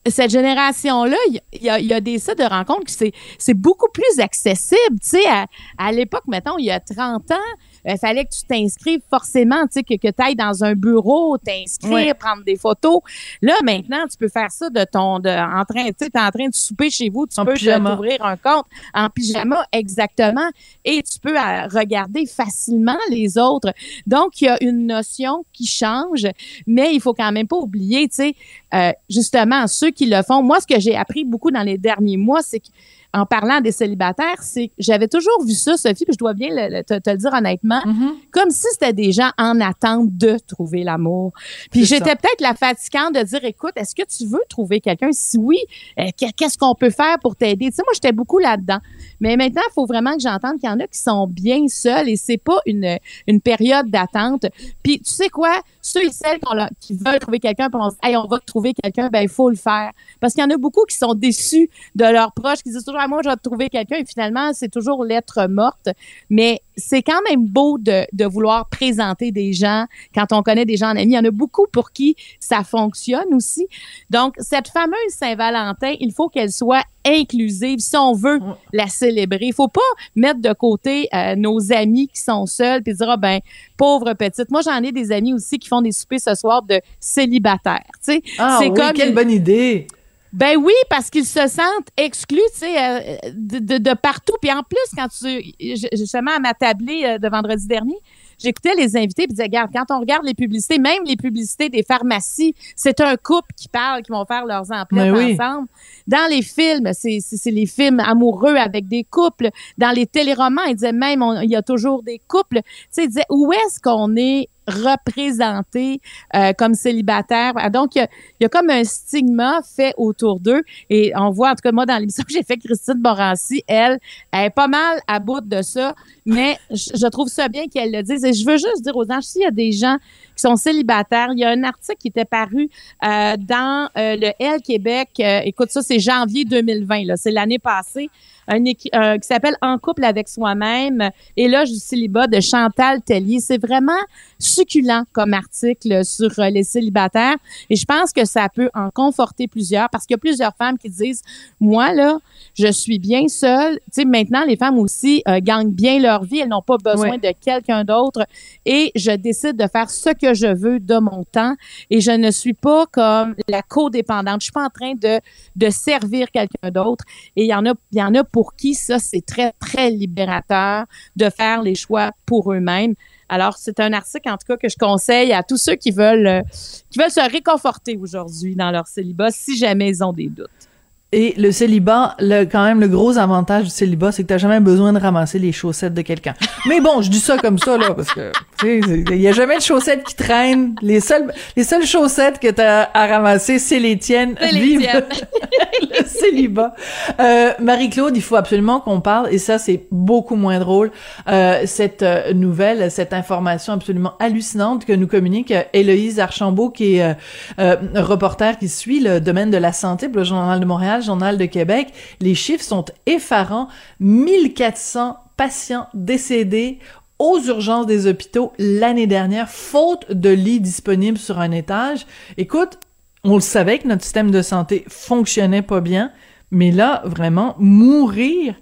cette 0.06 0.30
génération-là, 0.30 1.16
il 1.52 1.62
y, 1.62 1.92
a, 1.92 2.00
des 2.00 2.18
sites 2.18 2.38
de 2.38 2.44
rencontres 2.44 2.84
qui 2.86 2.94
c'est, 2.94 3.12
c'est 3.38 3.54
beaucoup 3.54 3.88
plus 3.92 4.20
accessible. 4.20 4.98
Tu 5.02 5.08
sais, 5.08 5.26
à, 5.26 5.46
à 5.76 5.92
l'époque, 5.92 6.24
mettons, 6.26 6.56
il 6.58 6.64
y 6.64 6.70
a 6.70 6.80
30 6.80 7.30
ans, 7.32 7.34
il 7.84 7.98
fallait 7.98 8.24
que 8.24 8.30
tu 8.30 8.44
t'inscrives 8.44 9.00
forcément, 9.08 9.62
tu 9.62 9.68
sais, 9.72 9.82
que, 9.82 9.94
que 9.94 10.08
tu 10.12 10.22
ailles 10.22 10.36
dans 10.36 10.64
un 10.64 10.74
bureau, 10.74 11.36
t'inscrire, 11.38 11.90
Ouais. 11.92 12.14
prendre 12.14 12.42
des 12.44 12.56
photos. 12.56 13.00
Là, 13.42 13.54
maintenant, 13.64 14.04
tu 14.10 14.16
peux 14.16 14.28
faire 14.28 14.50
ça 14.50 14.68
de 14.70 14.84
ton, 14.84 15.18
de, 15.18 15.28
en 15.30 15.64
train, 15.64 15.86
tu 15.88 15.94
sais, 16.06 16.10
en 16.14 16.30
train 16.30 16.48
de 16.48 16.54
souper 16.54 16.90
chez 16.90 17.08
vous, 17.08 17.26
tu 17.26 17.38
En 17.40 17.44
peux 17.44 17.54
t'ouvrir 17.54 18.24
un 18.24 18.36
compte 18.36 18.66
en 18.94 19.08
pyjama, 19.08 19.64
exactement, 19.72 20.48
et 20.84 21.02
tu 21.02 21.18
peux 21.20 21.36
euh, 21.36 21.66
regarder 21.68 22.26
facilement 22.26 22.98
les 23.10 23.38
autres. 23.38 23.72
Donc, 24.06 24.40
il 24.40 24.44
y 24.44 24.48
a 24.48 24.62
une 24.62 24.86
notion 24.86 25.44
qui 25.52 25.66
change, 25.66 26.26
mais 26.66 26.94
il 26.94 27.00
faut 27.00 27.14
quand 27.14 27.32
même 27.32 27.46
pas 27.48 27.56
oublier, 27.56 28.08
tu 28.08 28.16
sais, 28.16 28.34
euh, 28.74 28.92
justement, 29.08 29.66
ceux 29.66 29.90
qui 29.90 30.06
le 30.06 30.22
font. 30.22 30.42
Moi, 30.42 30.60
ce 30.60 30.66
que 30.66 30.78
j'ai 30.80 30.96
appris 30.96 31.24
beaucoup 31.24 31.50
dans 31.50 31.62
les 31.62 31.78
derniers 31.78 32.16
mois, 32.16 32.42
c'est 32.42 32.62
qu'en 33.12 33.26
parlant 33.26 33.60
des 33.60 33.72
célibataires, 33.72 34.42
c'est 34.42 34.68
que 34.68 34.74
j'avais 34.78 35.08
toujours 35.08 35.44
vu 35.44 35.52
ça, 35.52 35.76
Sophie, 35.76 36.04
puis 36.04 36.12
je 36.14 36.18
dois 36.18 36.34
bien 36.34 36.48
le- 36.50 36.76
le- 36.78 36.84
te, 36.84 36.98
te 36.98 37.10
le 37.10 37.16
dire 37.16 37.32
honnêtement, 37.32 37.80
Mhm. 37.84 38.12
comme 38.30 38.50
si 38.50 38.66
c'était 38.72 38.92
des 38.92 39.12
gens 39.12 39.30
en 39.38 39.60
attente 39.60 40.16
de 40.16 40.36
trouver 40.46 40.84
l'amour. 40.84 41.32
Puis 41.70 41.84
j'étais 41.84 42.14
peut-être 42.16 42.40
la 42.40 42.54
fatigante 42.54 43.14
de 43.14 43.22
dire, 43.22 43.44
écoute, 43.44 43.72
est-ce 43.76 43.94
que 43.94 44.02
tu 44.06 44.26
veux 44.26 44.42
trouver 44.48 44.80
quelqu'un? 44.80 45.08
Si 45.12 45.38
oui, 45.38 45.58
euh, 45.98 46.04
qu'est- 46.16 46.32
qu'est-ce 46.36 46.56
qu'on 46.58 46.74
peut 46.74 46.90
faire 46.90 47.18
pour 47.20 47.36
t'aider? 47.36 47.66
Tu 47.70 47.76
sais, 47.76 47.82
moi, 47.84 47.92
j'étais 47.94 48.12
beaucoup 48.12 48.38
là-dedans. 48.38 48.78
Mais 49.20 49.36
maintenant, 49.36 49.62
il 49.68 49.72
faut 49.72 49.86
vraiment 49.86 50.14
que 50.14 50.20
j'entende 50.22 50.58
qu'il 50.60 50.68
y 50.68 50.72
en 50.72 50.80
a 50.80 50.86
qui 50.86 50.98
sont 50.98 51.26
bien 51.26 51.66
seuls 51.68 52.08
et 52.08 52.16
c'est 52.16 52.38
pas 52.38 52.58
une, 52.66 52.96
une 53.26 53.40
période 53.40 53.90
d'attente. 53.90 54.46
Puis 54.82 55.00
tu 55.00 55.10
sais 55.12 55.28
quoi? 55.28 55.60
Ceux 55.82 56.04
et 56.04 56.10
celles 56.12 56.38
qui 56.80 56.94
veulent 56.94 57.18
trouver 57.18 57.40
quelqu'un, 57.40 57.68
puis 57.70 57.80
on 57.82 57.90
hey, 58.06 58.16
on 58.16 58.26
va 58.26 58.38
trouver 58.40 58.72
quelqu'un, 58.74 59.08
ben 59.08 59.20
il 59.22 59.28
faut 59.28 59.50
le 59.50 59.56
faire. 59.56 59.90
Parce 60.20 60.34
qu'il 60.34 60.42
y 60.42 60.46
en 60.46 60.50
a 60.50 60.56
beaucoup 60.56 60.84
qui 60.88 60.96
sont 60.96 61.14
déçus 61.14 61.68
de 61.94 62.04
leurs 62.04 62.32
proches, 62.32 62.62
qui 62.62 62.70
disent 62.70 62.84
toujours, 62.84 62.99
ah, 63.00 63.08
moi, 63.08 63.20
je 63.24 63.28
vais 63.28 63.36
trouver 63.36 63.68
quelqu'un, 63.68 63.96
et 63.96 64.04
finalement, 64.04 64.52
c'est 64.52 64.68
toujours 64.68 65.04
lettre 65.04 65.46
morte. 65.48 65.88
Mais 66.28 66.60
c'est 66.76 67.02
quand 67.02 67.20
même 67.28 67.46
beau 67.46 67.78
de, 67.78 68.06
de 68.12 68.24
vouloir 68.24 68.68
présenter 68.68 69.32
des 69.32 69.52
gens 69.52 69.86
quand 70.14 70.32
on 70.32 70.42
connaît 70.42 70.64
des 70.64 70.76
gens 70.76 70.88
en 70.88 70.96
amis. 70.96 71.12
Il 71.12 71.14
y 71.14 71.18
en 71.18 71.24
a 71.24 71.30
beaucoup 71.30 71.66
pour 71.70 71.92
qui 71.92 72.16
ça 72.38 72.62
fonctionne 72.64 73.34
aussi. 73.34 73.66
Donc, 74.08 74.34
cette 74.38 74.68
fameuse 74.68 74.96
Saint-Valentin, 75.10 75.94
il 76.00 76.12
faut 76.12 76.28
qu'elle 76.28 76.52
soit 76.52 76.84
inclusive 77.04 77.78
si 77.78 77.96
on 77.96 78.12
veut 78.12 78.40
la 78.72 78.86
célébrer. 78.86 79.46
Il 79.46 79.54
faut 79.54 79.68
pas 79.68 79.80
mettre 80.14 80.40
de 80.40 80.52
côté 80.52 81.08
euh, 81.14 81.34
nos 81.36 81.72
amis 81.72 82.08
qui 82.08 82.20
sont 82.20 82.46
seuls 82.46 82.82
puis 82.82 82.94
dire 82.94 83.08
ah 83.10 83.16
ben 83.16 83.40
pauvre 83.76 84.12
petite. 84.14 84.50
Moi 84.50 84.60
j'en 84.62 84.82
ai 84.82 84.92
des 84.92 85.12
amis 85.12 85.32
aussi 85.32 85.58
qui 85.58 85.68
font 85.68 85.80
des 85.80 85.92
soupers 85.92 86.20
ce 86.20 86.34
soir 86.34 86.62
de 86.62 86.80
célibataires. 86.98 87.86
Tu 88.04 88.12
sais, 88.12 88.22
Ah 88.38 88.58
c'est 88.60 88.68
oui, 88.68 88.74
comme 88.74 88.92
quelle 88.92 89.14
bonne 89.14 89.30
idée. 89.30 89.86
Ben 90.32 90.56
oui, 90.56 90.72
parce 90.88 91.10
qu'ils 91.10 91.26
se 91.26 91.48
sentent 91.48 91.88
exclus, 91.96 92.38
tu 92.52 92.60
sais, 92.60 92.76
euh, 92.78 93.16
de, 93.34 93.58
de, 93.58 93.78
de 93.78 93.94
partout. 93.94 94.34
Puis 94.40 94.50
en 94.52 94.62
plus, 94.62 94.78
quand 94.96 95.08
tu, 95.08 95.52
justement, 95.92 96.32
à 96.36 96.38
ma 96.38 96.54
tablée 96.54 97.02
euh, 97.04 97.18
de 97.18 97.28
vendredi 97.28 97.66
dernier, 97.66 97.96
j'écoutais 98.38 98.74
les 98.74 98.96
invités 98.96 99.24
puis 99.24 99.34
disais, 99.34 99.42
regarde, 99.44 99.70
quand 99.74 99.86
on 99.94 100.00
regarde 100.00 100.24
les 100.24 100.34
publicités, 100.34 100.78
même 100.78 101.02
les 101.04 101.16
publicités 101.16 101.68
des 101.68 101.82
pharmacies, 101.82 102.54
c'est 102.76 103.00
un 103.00 103.16
couple 103.16 103.52
qui 103.56 103.68
parle, 103.68 104.02
qui 104.02 104.12
vont 104.12 104.24
faire 104.24 104.46
leurs 104.46 104.70
emplois 104.70 105.10
oui. 105.10 105.36
ensemble. 105.38 105.68
Dans 106.06 106.28
les 106.30 106.42
films, 106.42 106.90
c'est 106.92 107.20
les 107.50 107.66
films 107.66 108.00
amoureux 108.00 108.54
avec 108.56 108.86
des 108.88 109.04
couples. 109.04 109.50
Dans 109.78 109.90
les 109.94 110.06
téléromans, 110.06 110.62
ils 110.68 110.74
disaient 110.74 110.92
même, 110.92 111.22
on- 111.22 111.40
il 111.40 111.50
y 111.50 111.56
a 111.56 111.62
toujours 111.62 112.02
des 112.02 112.20
couples. 112.28 112.60
Tu 112.62 112.70
sais, 112.90 113.04
ils 113.04 113.08
disaient, 113.08 113.26
où 113.30 113.52
est-ce 113.52 113.80
qu'on 113.80 114.14
est 114.16 114.48
représenté 114.70 116.00
euh, 116.34 116.52
comme 116.52 116.74
célibataire? 116.74 117.52
Ah, 117.56 117.70
Donc, 117.70 117.94
il 117.96 118.06
y 118.40 118.44
a, 118.44 118.48
comme 118.48 118.70
un 118.70 118.84
stigma 118.84 119.60
fait 119.62 119.94
autour 119.96 120.40
d'eux. 120.40 120.62
Et 120.88 121.12
on 121.16 121.30
voit, 121.30 121.50
en 121.50 121.54
tout 121.54 121.62
cas, 121.62 121.72
moi, 121.72 121.86
dans 121.86 121.98
l'émission 121.98 122.24
que 122.24 122.32
j'ai 122.32 122.42
fait, 122.42 122.56
Christine 122.56 123.00
Morancy, 123.02 123.62
elle, 123.66 123.98
elle 124.32 124.46
est 124.46 124.50
pas 124.50 124.68
mal 124.68 125.00
à 125.06 125.18
bout 125.18 125.40
de 125.40 125.62
ça. 125.62 125.94
Mais 126.24 126.56
je, 126.70 127.06
trouve 127.08 127.28
ça 127.28 127.48
bien 127.48 127.66
qu'elle 127.66 127.92
le 127.92 128.02
dise. 128.02 128.24
Et 128.24 128.32
je 128.32 128.46
veux 128.46 128.56
juste 128.56 128.82
dire 128.82 128.96
aux 128.96 129.04
gens, 129.04 129.20
s'il 129.20 129.42
y 129.42 129.46
a 129.46 129.50
des 129.50 129.72
gens 129.72 129.96
qui 130.36 130.42
sont 130.42 130.56
célibataires, 130.56 131.28
il 131.32 131.40
y 131.40 131.44
a 131.44 131.50
un 131.50 131.64
article 131.64 131.98
qui 131.98 132.08
était 132.08 132.24
paru 132.24 132.70
euh, 133.04 133.36
dans 133.36 133.88
euh, 133.98 134.16
le 134.16 134.32
L 134.38 134.60
Québec. 134.62 135.10
Écoute, 135.18 135.70
ça, 135.70 135.82
c'est 135.82 135.98
janvier 135.98 136.44
2020. 136.44 137.04
là. 137.04 137.16
C'est 137.16 137.30
l'année 137.30 137.58
passée. 137.58 138.08
Un, 138.50 138.64
euh, 138.64 139.18
qui 139.18 139.28
s'appelle 139.28 139.54
En 139.62 139.78
couple 139.78 140.02
avec 140.02 140.28
soi-même. 140.28 141.10
Et 141.36 141.46
là, 141.46 141.64
du 141.64 141.76
célibat 141.76 142.26
de 142.26 142.40
Chantal 142.40 143.00
Tellier. 143.00 143.38
C'est 143.38 143.64
vraiment 143.64 143.92
succulent 144.40 145.04
comme 145.12 145.34
article 145.34 146.04
sur 146.04 146.36
euh, 146.38 146.50
les 146.50 146.64
célibataires. 146.64 147.36
Et 147.68 147.76
je 147.76 147.84
pense 147.84 148.12
que 148.12 148.24
ça 148.24 148.48
peut 148.48 148.68
en 148.74 148.90
conforter 148.90 149.46
plusieurs 149.46 149.88
parce 149.90 150.04
qu'il 150.04 150.14
y 150.14 150.18
a 150.18 150.18
plusieurs 150.18 150.56
femmes 150.56 150.78
qui 150.78 150.90
disent, 150.90 151.22
moi, 151.60 151.92
là, 151.94 152.18
je 152.54 152.66
suis 152.72 152.98
bien 152.98 153.28
seule. 153.28 153.74
Tu 153.84 154.00
sais, 154.00 154.04
maintenant, 154.04 154.44
les 154.44 154.56
femmes 154.56 154.78
aussi 154.78 155.22
euh, 155.28 155.38
gagnent 155.40 155.70
bien 155.70 156.00
leur 156.00 156.24
vie. 156.24 156.40
Elles 156.40 156.48
n'ont 156.48 156.60
pas 156.60 156.78
besoin 156.78 157.18
de 157.18 157.32
quelqu'un 157.40 157.84
d'autre. 157.84 158.26
Et 158.66 158.90
je 158.96 159.12
décide 159.12 159.56
de 159.56 159.68
faire 159.68 159.90
ce 159.90 160.10
que 160.10 160.34
je 160.34 160.52
veux 160.52 160.80
de 160.80 160.98
mon 160.98 161.22
temps. 161.22 161.54
Et 161.88 162.00
je 162.00 162.10
ne 162.10 162.32
suis 162.32 162.54
pas 162.54 162.86
comme 162.86 163.36
la 163.48 163.62
codépendante. 163.62 164.40
Je 164.40 164.46
suis 164.46 164.52
pas 164.52 164.64
en 164.64 164.70
train 164.70 164.94
de, 164.94 165.20
de 165.54 165.70
servir 165.70 166.32
quelqu'un 166.32 166.72
d'autre. 166.72 167.04
Et 167.36 167.44
il 167.44 167.48
y 167.48 167.54
en 167.54 167.64
a, 167.64 167.74
il 167.92 167.98
y 167.98 168.02
en 168.02 168.12
a 168.16 168.24
pour 168.24 168.39
qui 168.54 168.74
ça, 168.74 168.98
c'est 168.98 169.24
très, 169.24 169.52
très 169.58 169.90
libérateur 169.90 170.84
de 171.16 171.30
faire 171.30 171.62
les 171.62 171.74
choix 171.74 172.12
pour 172.26 172.52
eux-mêmes. 172.52 172.94
Alors, 173.28 173.56
c'est 173.56 173.80
un 173.80 173.92
article, 173.92 174.28
en 174.28 174.36
tout 174.36 174.46
cas, 174.46 174.56
que 174.56 174.68
je 174.68 174.76
conseille 174.76 175.32
à 175.32 175.42
tous 175.42 175.56
ceux 175.56 175.76
qui 175.76 175.90
veulent, 175.90 176.26
euh, 176.26 176.42
qui 176.90 176.98
veulent 176.98 177.10
se 177.10 177.30
réconforter 177.30 177.96
aujourd'hui 177.96 178.56
dans 178.56 178.70
leur 178.70 178.86
célibat, 178.86 179.30
si 179.30 179.56
jamais 179.56 179.88
ils 179.88 180.02
ont 180.02 180.12
des 180.12 180.28
doutes. 180.28 180.69
Et 181.12 181.34
le 181.36 181.50
célibat, 181.50 182.14
le, 182.20 182.44
quand 182.44 182.64
même, 182.64 182.80
le 182.80 182.86
gros 182.88 183.18
avantage 183.18 183.64
du 183.64 183.70
célibat, 183.70 184.12
c'est 184.12 184.22
que 184.22 184.28
t'as 184.28 184.38
jamais 184.38 184.60
besoin 184.60 184.92
de 184.92 184.98
ramasser 184.98 185.38
les 185.38 185.50
chaussettes 185.50 185.94
de 185.94 186.02
quelqu'un. 186.02 186.34
Mais 186.66 186.80
bon, 186.80 187.02
je 187.02 187.10
dis 187.10 187.18
ça 187.18 187.36
comme 187.36 187.58
ça, 187.58 187.76
là, 187.76 187.94
parce 187.94 188.12
que, 188.12 188.30
tu 188.58 188.80
sais, 188.80 189.04
il 189.10 189.20
y 189.20 189.26
a 189.26 189.32
jamais 189.32 189.56
de 189.56 189.62
chaussettes 189.62 190.04
qui 190.04 190.14
traînent. 190.14 190.76
Les 190.82 191.00
seules, 191.00 191.32
les 191.56 191.64
seules 191.64 191.84
chaussettes 191.84 192.38
que 192.38 192.48
t'as 192.48 192.88
à 192.94 193.06
ramasser, 193.06 193.58
c'est 193.58 193.80
les 193.80 193.98
tiennes. 193.98 194.36
Les 194.52 194.60
Vive 194.60 194.80
tiennes. 194.82 195.04
le 195.98 196.04
célibat. 196.04 196.74
Euh, 197.18 197.52
Marie-Claude, 197.58 198.16
il 198.16 198.22
faut 198.22 198.36
absolument 198.36 198.80
qu'on 198.80 199.00
parle, 199.00 199.28
et 199.32 199.38
ça, 199.38 199.58
c'est 199.58 199.86
beaucoup 199.90 200.36
moins 200.36 200.58
drôle, 200.58 200.90
euh, 201.28 201.62
cette 201.66 202.02
euh, 202.02 202.32
nouvelle, 202.34 202.90
cette 202.90 203.12
information 203.12 203.72
absolument 203.72 204.14
hallucinante 204.18 204.84
que 204.84 204.92
nous 204.92 205.06
communique 205.06 205.50
euh, 205.50 205.62
Héloïse 205.72 206.20
Archambault, 206.20 206.70
qui 206.70 206.96
est 206.96 207.02
euh, 207.02 207.14
euh, 207.58 207.76
reporter 207.96 208.58
qui 208.58 208.68
suit 208.68 209.00
le 209.00 209.20
domaine 209.20 209.50
de 209.50 209.56
la 209.56 209.72
santé 209.72 210.08
pour 210.08 210.18
le 210.18 210.24
Journal 210.24 210.60
de 210.60 210.64
Montréal, 210.64 210.99
Journal 211.00 211.38
de 211.38 211.46
Québec. 211.46 211.88
Les 212.20 212.34
chiffres 212.34 212.64
sont 212.64 212.84
effarants. 213.06 213.68
1400 214.00 215.16
patients 215.36 215.86
décédés 215.94 216.78
aux 217.18 217.38
urgences 217.38 217.86
des 217.86 218.06
hôpitaux 218.06 218.52
l'année 218.58 219.06
dernière, 219.06 219.48
faute 219.48 220.10
de 220.10 220.30
lits 220.30 220.60
disponibles 220.60 221.18
sur 221.18 221.38
un 221.38 221.50
étage. 221.50 222.06
Écoute, 222.38 222.78
on 223.24 223.34
le 223.34 223.40
savait 223.40 223.78
que 223.78 223.86
notre 223.86 224.02
système 224.02 224.30
de 224.30 224.40
santé 224.40 224.84
fonctionnait 224.88 225.62
pas 225.62 225.82
bien, 225.82 226.12
mais 226.50 226.70
là, 226.70 227.02
vraiment, 227.04 227.54
mourir 227.58 228.54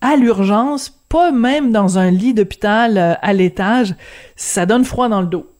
à 0.00 0.16
l'urgence, 0.16 0.90
pas 1.08 1.32
même 1.32 1.72
dans 1.72 1.98
un 1.98 2.10
lit 2.10 2.34
d'hôpital 2.34 2.98
euh, 2.98 3.14
à 3.20 3.32
l'étage, 3.32 3.94
ça 4.36 4.64
donne 4.64 4.84
froid 4.84 5.08
dans 5.08 5.20
le 5.20 5.26
dos. 5.26 5.51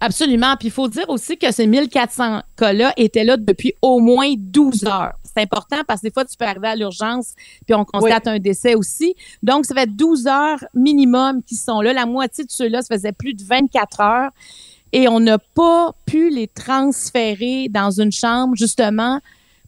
Absolument. 0.00 0.56
Puis 0.56 0.68
il 0.68 0.70
faut 0.70 0.88
dire 0.88 1.08
aussi 1.08 1.36
que 1.36 1.50
ces 1.52 1.66
1400 1.66 2.42
cas-là 2.56 2.92
étaient 2.96 3.24
là 3.24 3.36
depuis 3.36 3.74
au 3.82 3.98
moins 4.00 4.32
12 4.36 4.84
heures. 4.86 5.14
C'est 5.24 5.42
important 5.42 5.78
parce 5.86 6.00
que 6.00 6.06
des 6.06 6.12
fois, 6.12 6.24
tu 6.24 6.36
peux 6.36 6.44
arriver 6.44 6.68
à 6.68 6.76
l'urgence 6.76 7.34
puis 7.66 7.74
on 7.74 7.84
constate 7.84 8.26
un 8.26 8.38
décès 8.38 8.74
aussi. 8.74 9.14
Donc, 9.42 9.66
ça 9.66 9.74
fait 9.74 9.90
12 9.90 10.26
heures 10.26 10.64
minimum 10.74 11.42
qui 11.42 11.54
sont 11.54 11.80
là. 11.80 11.92
La 11.92 12.06
moitié 12.06 12.44
de 12.44 12.50
ceux-là, 12.50 12.82
ça 12.82 12.94
faisait 12.94 13.12
plus 13.12 13.34
de 13.34 13.42
24 13.44 14.00
heures. 14.00 14.30
Et 14.92 15.06
on 15.08 15.20
n'a 15.20 15.38
pas 15.38 15.94
pu 16.06 16.30
les 16.30 16.48
transférer 16.48 17.68
dans 17.68 17.90
une 17.90 18.12
chambre, 18.12 18.54
justement, 18.56 19.20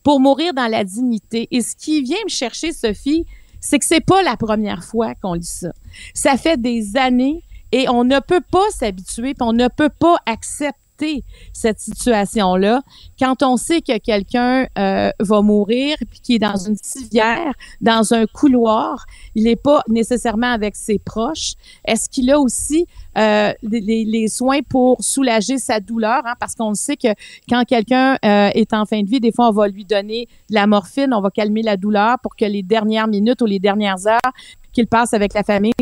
pour 0.02 0.18
mourir 0.18 0.54
dans 0.54 0.66
la 0.66 0.82
dignité. 0.82 1.46
Et 1.50 1.60
ce 1.60 1.76
qui 1.76 2.00
vient 2.00 2.22
me 2.24 2.30
chercher, 2.30 2.72
Sophie, 2.72 3.26
c'est 3.60 3.78
que 3.78 3.84
c'est 3.84 4.00
pas 4.00 4.22
la 4.22 4.36
première 4.36 4.82
fois 4.82 5.14
qu'on 5.14 5.34
lit 5.34 5.44
ça. 5.44 5.72
Ça 6.14 6.38
fait 6.38 6.58
des 6.58 6.96
années 6.96 7.42
et 7.72 7.88
on 7.88 8.04
ne 8.04 8.18
peut 8.20 8.42
pas 8.50 8.68
s'habituer, 8.70 9.34
on 9.40 9.52
ne 9.52 9.68
peut 9.68 9.90
pas 9.90 10.16
accepter 10.26 11.24
cette 11.52 11.80
situation-là 11.80 12.82
quand 13.18 13.42
on 13.42 13.56
sait 13.56 13.80
que 13.80 13.96
quelqu'un 13.98 14.66
euh, 14.78 15.10
va 15.18 15.40
mourir 15.40 15.96
puis 16.10 16.20
qui 16.20 16.34
est 16.34 16.38
dans 16.38 16.56
une 16.56 16.76
civière, 16.76 17.52
dans 17.80 18.12
un 18.12 18.26
couloir, 18.26 19.06
il 19.34 19.44
n'est 19.44 19.56
pas 19.56 19.82
nécessairement 19.88 20.52
avec 20.52 20.76
ses 20.76 20.98
proches. 20.98 21.54
Est-ce 21.84 22.08
qu'il 22.08 22.30
a 22.30 22.38
aussi 22.38 22.86
euh, 23.16 23.52
les, 23.62 24.04
les 24.04 24.28
soins 24.28 24.60
pour 24.68 25.02
soulager 25.02 25.58
sa 25.58 25.80
douleur? 25.80 26.22
Hein? 26.26 26.34
Parce 26.38 26.54
qu'on 26.54 26.74
sait 26.74 26.96
que 26.96 27.08
quand 27.48 27.64
quelqu'un 27.64 28.16
euh, 28.24 28.50
est 28.54 28.72
en 28.72 28.84
fin 28.84 29.02
de 29.02 29.08
vie, 29.08 29.20
des 29.20 29.32
fois, 29.32 29.48
on 29.48 29.52
va 29.52 29.68
lui 29.68 29.84
donner 29.84 30.28
de 30.48 30.54
la 30.54 30.66
morphine, 30.66 31.12
on 31.14 31.20
va 31.20 31.30
calmer 31.30 31.62
la 31.62 31.76
douleur 31.76 32.18
pour 32.22 32.36
que 32.36 32.44
les 32.44 32.62
dernières 32.62 33.08
minutes 33.08 33.40
ou 33.42 33.46
les 33.46 33.58
dernières 33.58 34.06
heures 34.06 34.32
qu'il 34.72 34.86
passe 34.86 35.14
avec 35.14 35.34
la 35.34 35.42
famille 35.42 35.72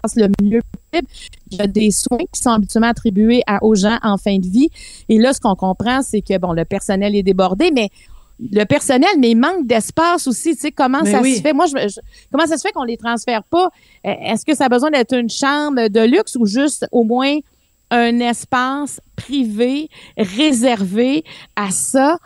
passe 0.00 0.16
le 0.16 0.28
mieux 0.42 0.60
possible. 0.72 1.08
Il 1.50 1.58
y 1.58 1.62
a 1.62 1.66
des 1.66 1.90
soins 1.90 2.18
qui 2.32 2.40
sont 2.40 2.50
habituellement 2.50 2.88
attribués 2.90 3.42
à, 3.46 3.62
aux 3.64 3.74
gens 3.74 3.98
en 4.02 4.16
fin 4.16 4.38
de 4.38 4.46
vie. 4.46 4.68
Et 5.08 5.18
là, 5.18 5.32
ce 5.32 5.40
qu'on 5.40 5.54
comprend, 5.54 6.02
c'est 6.02 6.22
que 6.22 6.38
bon, 6.38 6.52
le 6.52 6.64
personnel 6.64 7.14
est 7.14 7.22
débordé, 7.22 7.70
mais 7.72 7.88
le 8.40 8.64
personnel, 8.64 9.10
mais 9.18 9.30
il 9.30 9.36
manque 9.36 9.66
d'espace 9.66 10.26
aussi. 10.26 10.54
Tu 10.54 10.60
sais, 10.62 10.72
comment 10.72 11.02
Mais 11.04 11.12
ça 11.12 11.20
oui. 11.20 11.36
se 11.36 11.42
fait? 11.42 11.52
Moi, 11.52 11.66
je, 11.66 11.88
je- 11.88 12.00
comment 12.32 12.46
ça 12.46 12.56
se 12.56 12.62
fait 12.66 12.72
qu'on 12.72 12.82
les 12.84 12.96
transfère 12.96 13.44
pas? 13.44 13.68
Euh, 14.06 14.14
Est-ce 14.20 14.44
que 14.44 14.54
ça 14.56 14.64
a 14.64 14.68
besoin 14.68 14.90
d'être 14.90 15.14
une 15.14 15.30
chambre 15.30 15.88
de 15.88 16.00
luxe 16.00 16.36
ou 16.36 16.46
juste 16.46 16.86
au 16.90 17.04
moins 17.04 17.36
un 17.90 18.18
espace 18.20 19.00
privé 19.16 19.88
réservé 20.16 21.24
à 21.56 21.70
ça? 21.70 22.18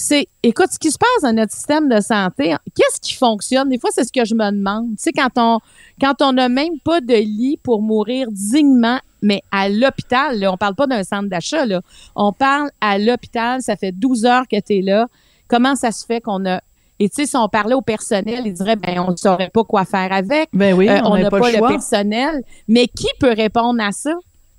C'est, 0.00 0.28
écoute, 0.44 0.68
ce 0.70 0.78
qui 0.78 0.92
se 0.92 0.96
passe 0.96 1.22
dans 1.24 1.32
notre 1.32 1.52
système 1.52 1.88
de 1.88 2.00
santé, 2.00 2.54
qu'est-ce 2.76 3.00
qui 3.00 3.14
fonctionne? 3.14 3.68
Des 3.68 3.80
fois, 3.80 3.90
c'est 3.92 4.04
ce 4.04 4.12
que 4.12 4.24
je 4.24 4.32
me 4.34 4.48
demande. 4.52 4.90
Tu 4.90 5.02
sais, 5.02 5.12
quand 5.12 5.30
on, 5.36 5.58
quand 6.00 6.22
on 6.22 6.32
n'a 6.32 6.48
même 6.48 6.78
pas 6.84 7.00
de 7.00 7.14
lit 7.14 7.58
pour 7.64 7.82
mourir 7.82 8.28
dignement, 8.30 9.00
mais 9.22 9.42
à 9.50 9.68
l'hôpital, 9.68 10.38
là, 10.38 10.52
on 10.52 10.56
parle 10.56 10.76
pas 10.76 10.86
d'un 10.86 11.02
centre 11.02 11.28
d'achat, 11.28 11.66
là. 11.66 11.80
On 12.14 12.32
parle 12.32 12.70
à 12.80 12.96
l'hôpital, 12.98 13.60
ça 13.60 13.74
fait 13.74 13.90
12 13.90 14.24
heures 14.24 14.46
que 14.48 14.60
tu 14.60 14.78
es 14.78 14.82
là. 14.82 15.08
Comment 15.48 15.74
ça 15.74 15.90
se 15.90 16.06
fait 16.06 16.20
qu'on 16.20 16.46
a. 16.46 16.60
Et 17.00 17.08
tu 17.08 17.16
sais, 17.16 17.26
si 17.26 17.36
on 17.36 17.48
parlait 17.48 17.74
au 17.74 17.82
personnel, 17.82 18.42
ils 18.46 18.52
diraient, 18.52 18.76
ben, 18.76 19.00
on 19.00 19.10
ne 19.10 19.16
saurait 19.16 19.50
pas 19.50 19.64
quoi 19.64 19.84
faire 19.84 20.12
avec. 20.12 20.48
Ben 20.52 20.74
oui, 20.74 20.88
Euh, 20.88 21.00
on 21.06 21.16
n'a 21.18 21.28
pas, 21.28 21.40
pas, 21.40 21.50
le 21.50 21.58
choix. 21.58 21.68
personnel. 21.70 22.42
Mais 22.68 22.86
qui 22.86 23.08
peut 23.18 23.34
répondre 23.36 23.82
à 23.82 23.90
ça? 23.90 24.12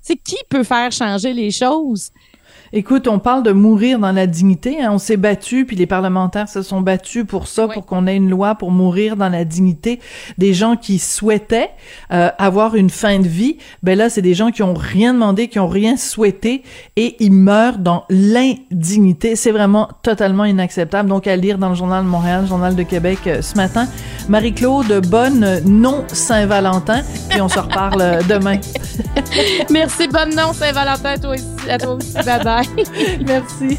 Tu 0.04 0.12
sais, 0.12 0.16
qui 0.16 0.36
peut 0.50 0.64
faire 0.64 0.92
changer 0.92 1.32
les 1.32 1.50
choses? 1.50 2.10
Écoute, 2.72 3.08
on 3.08 3.18
parle 3.18 3.42
de 3.42 3.50
mourir 3.50 3.98
dans 3.98 4.12
la 4.12 4.26
dignité. 4.28 4.80
hein. 4.80 4.90
On 4.92 4.98
s'est 4.98 5.16
battu, 5.16 5.64
puis 5.66 5.74
les 5.76 5.86
parlementaires 5.86 6.48
se 6.48 6.62
sont 6.62 6.80
battus 6.80 7.24
pour 7.26 7.48
ça, 7.48 7.66
Oui. 7.66 7.74
pour 7.74 7.84
qu'on 7.84 8.06
ait 8.06 8.14
une 8.14 8.30
loi 8.30 8.54
pour 8.54 8.70
mourir 8.70 9.16
dans 9.16 9.28
la 9.28 9.44
dignité. 9.44 9.98
Des 10.38 10.54
gens 10.54 10.76
qui 10.76 11.00
souhaitaient 11.00 11.70
euh, 12.12 12.30
avoir 12.38 12.76
une 12.76 12.90
fin 12.90 13.18
de 13.18 13.26
vie, 13.26 13.56
ben 13.82 13.98
là, 13.98 14.08
c'est 14.08 14.22
des 14.22 14.34
gens 14.34 14.52
qui 14.52 14.62
ont 14.62 14.74
rien 14.74 15.14
demandé, 15.14 15.48
qui 15.48 15.58
ont 15.58 15.66
rien 15.68 15.96
souhaité, 15.96 16.62
et 16.96 17.16
ils 17.18 17.32
meurent 17.32 17.78
dans 17.78 18.04
l'indignité. 18.08 19.34
C'est 19.36 19.50
vraiment 19.50 19.88
totalement 20.02 20.44
inacceptable. 20.44 21.08
Donc, 21.08 21.26
à 21.26 21.34
lire 21.36 21.58
dans 21.58 21.70
le 21.70 21.74
Journal 21.74 22.04
de 22.04 22.08
Montréal, 22.08 22.42
le 22.42 22.46
Journal 22.46 22.76
de 22.76 22.82
Québec 22.84 23.18
euh, 23.26 23.42
ce 23.42 23.56
matin. 23.56 23.88
Marie-Claude, 24.28 25.06
bonne 25.08 25.60
non-Saint-Valentin, 25.64 27.02
puis 27.28 27.40
on 27.40 27.48
se 27.48 27.58
reparle 27.58 28.00
euh, 28.00 28.22
demain. 28.28 28.58
Merci, 29.70 30.08
bonne 30.08 30.34
non, 30.34 30.52
Saint-Valentin, 30.52 31.16
toi 31.18 31.30
aussi, 31.34 31.70
à 31.70 31.78
toi 31.78 31.94
aussi. 31.94 32.12
Bye 32.14 32.44
bye. 32.44 32.66
Merci. 33.26 33.78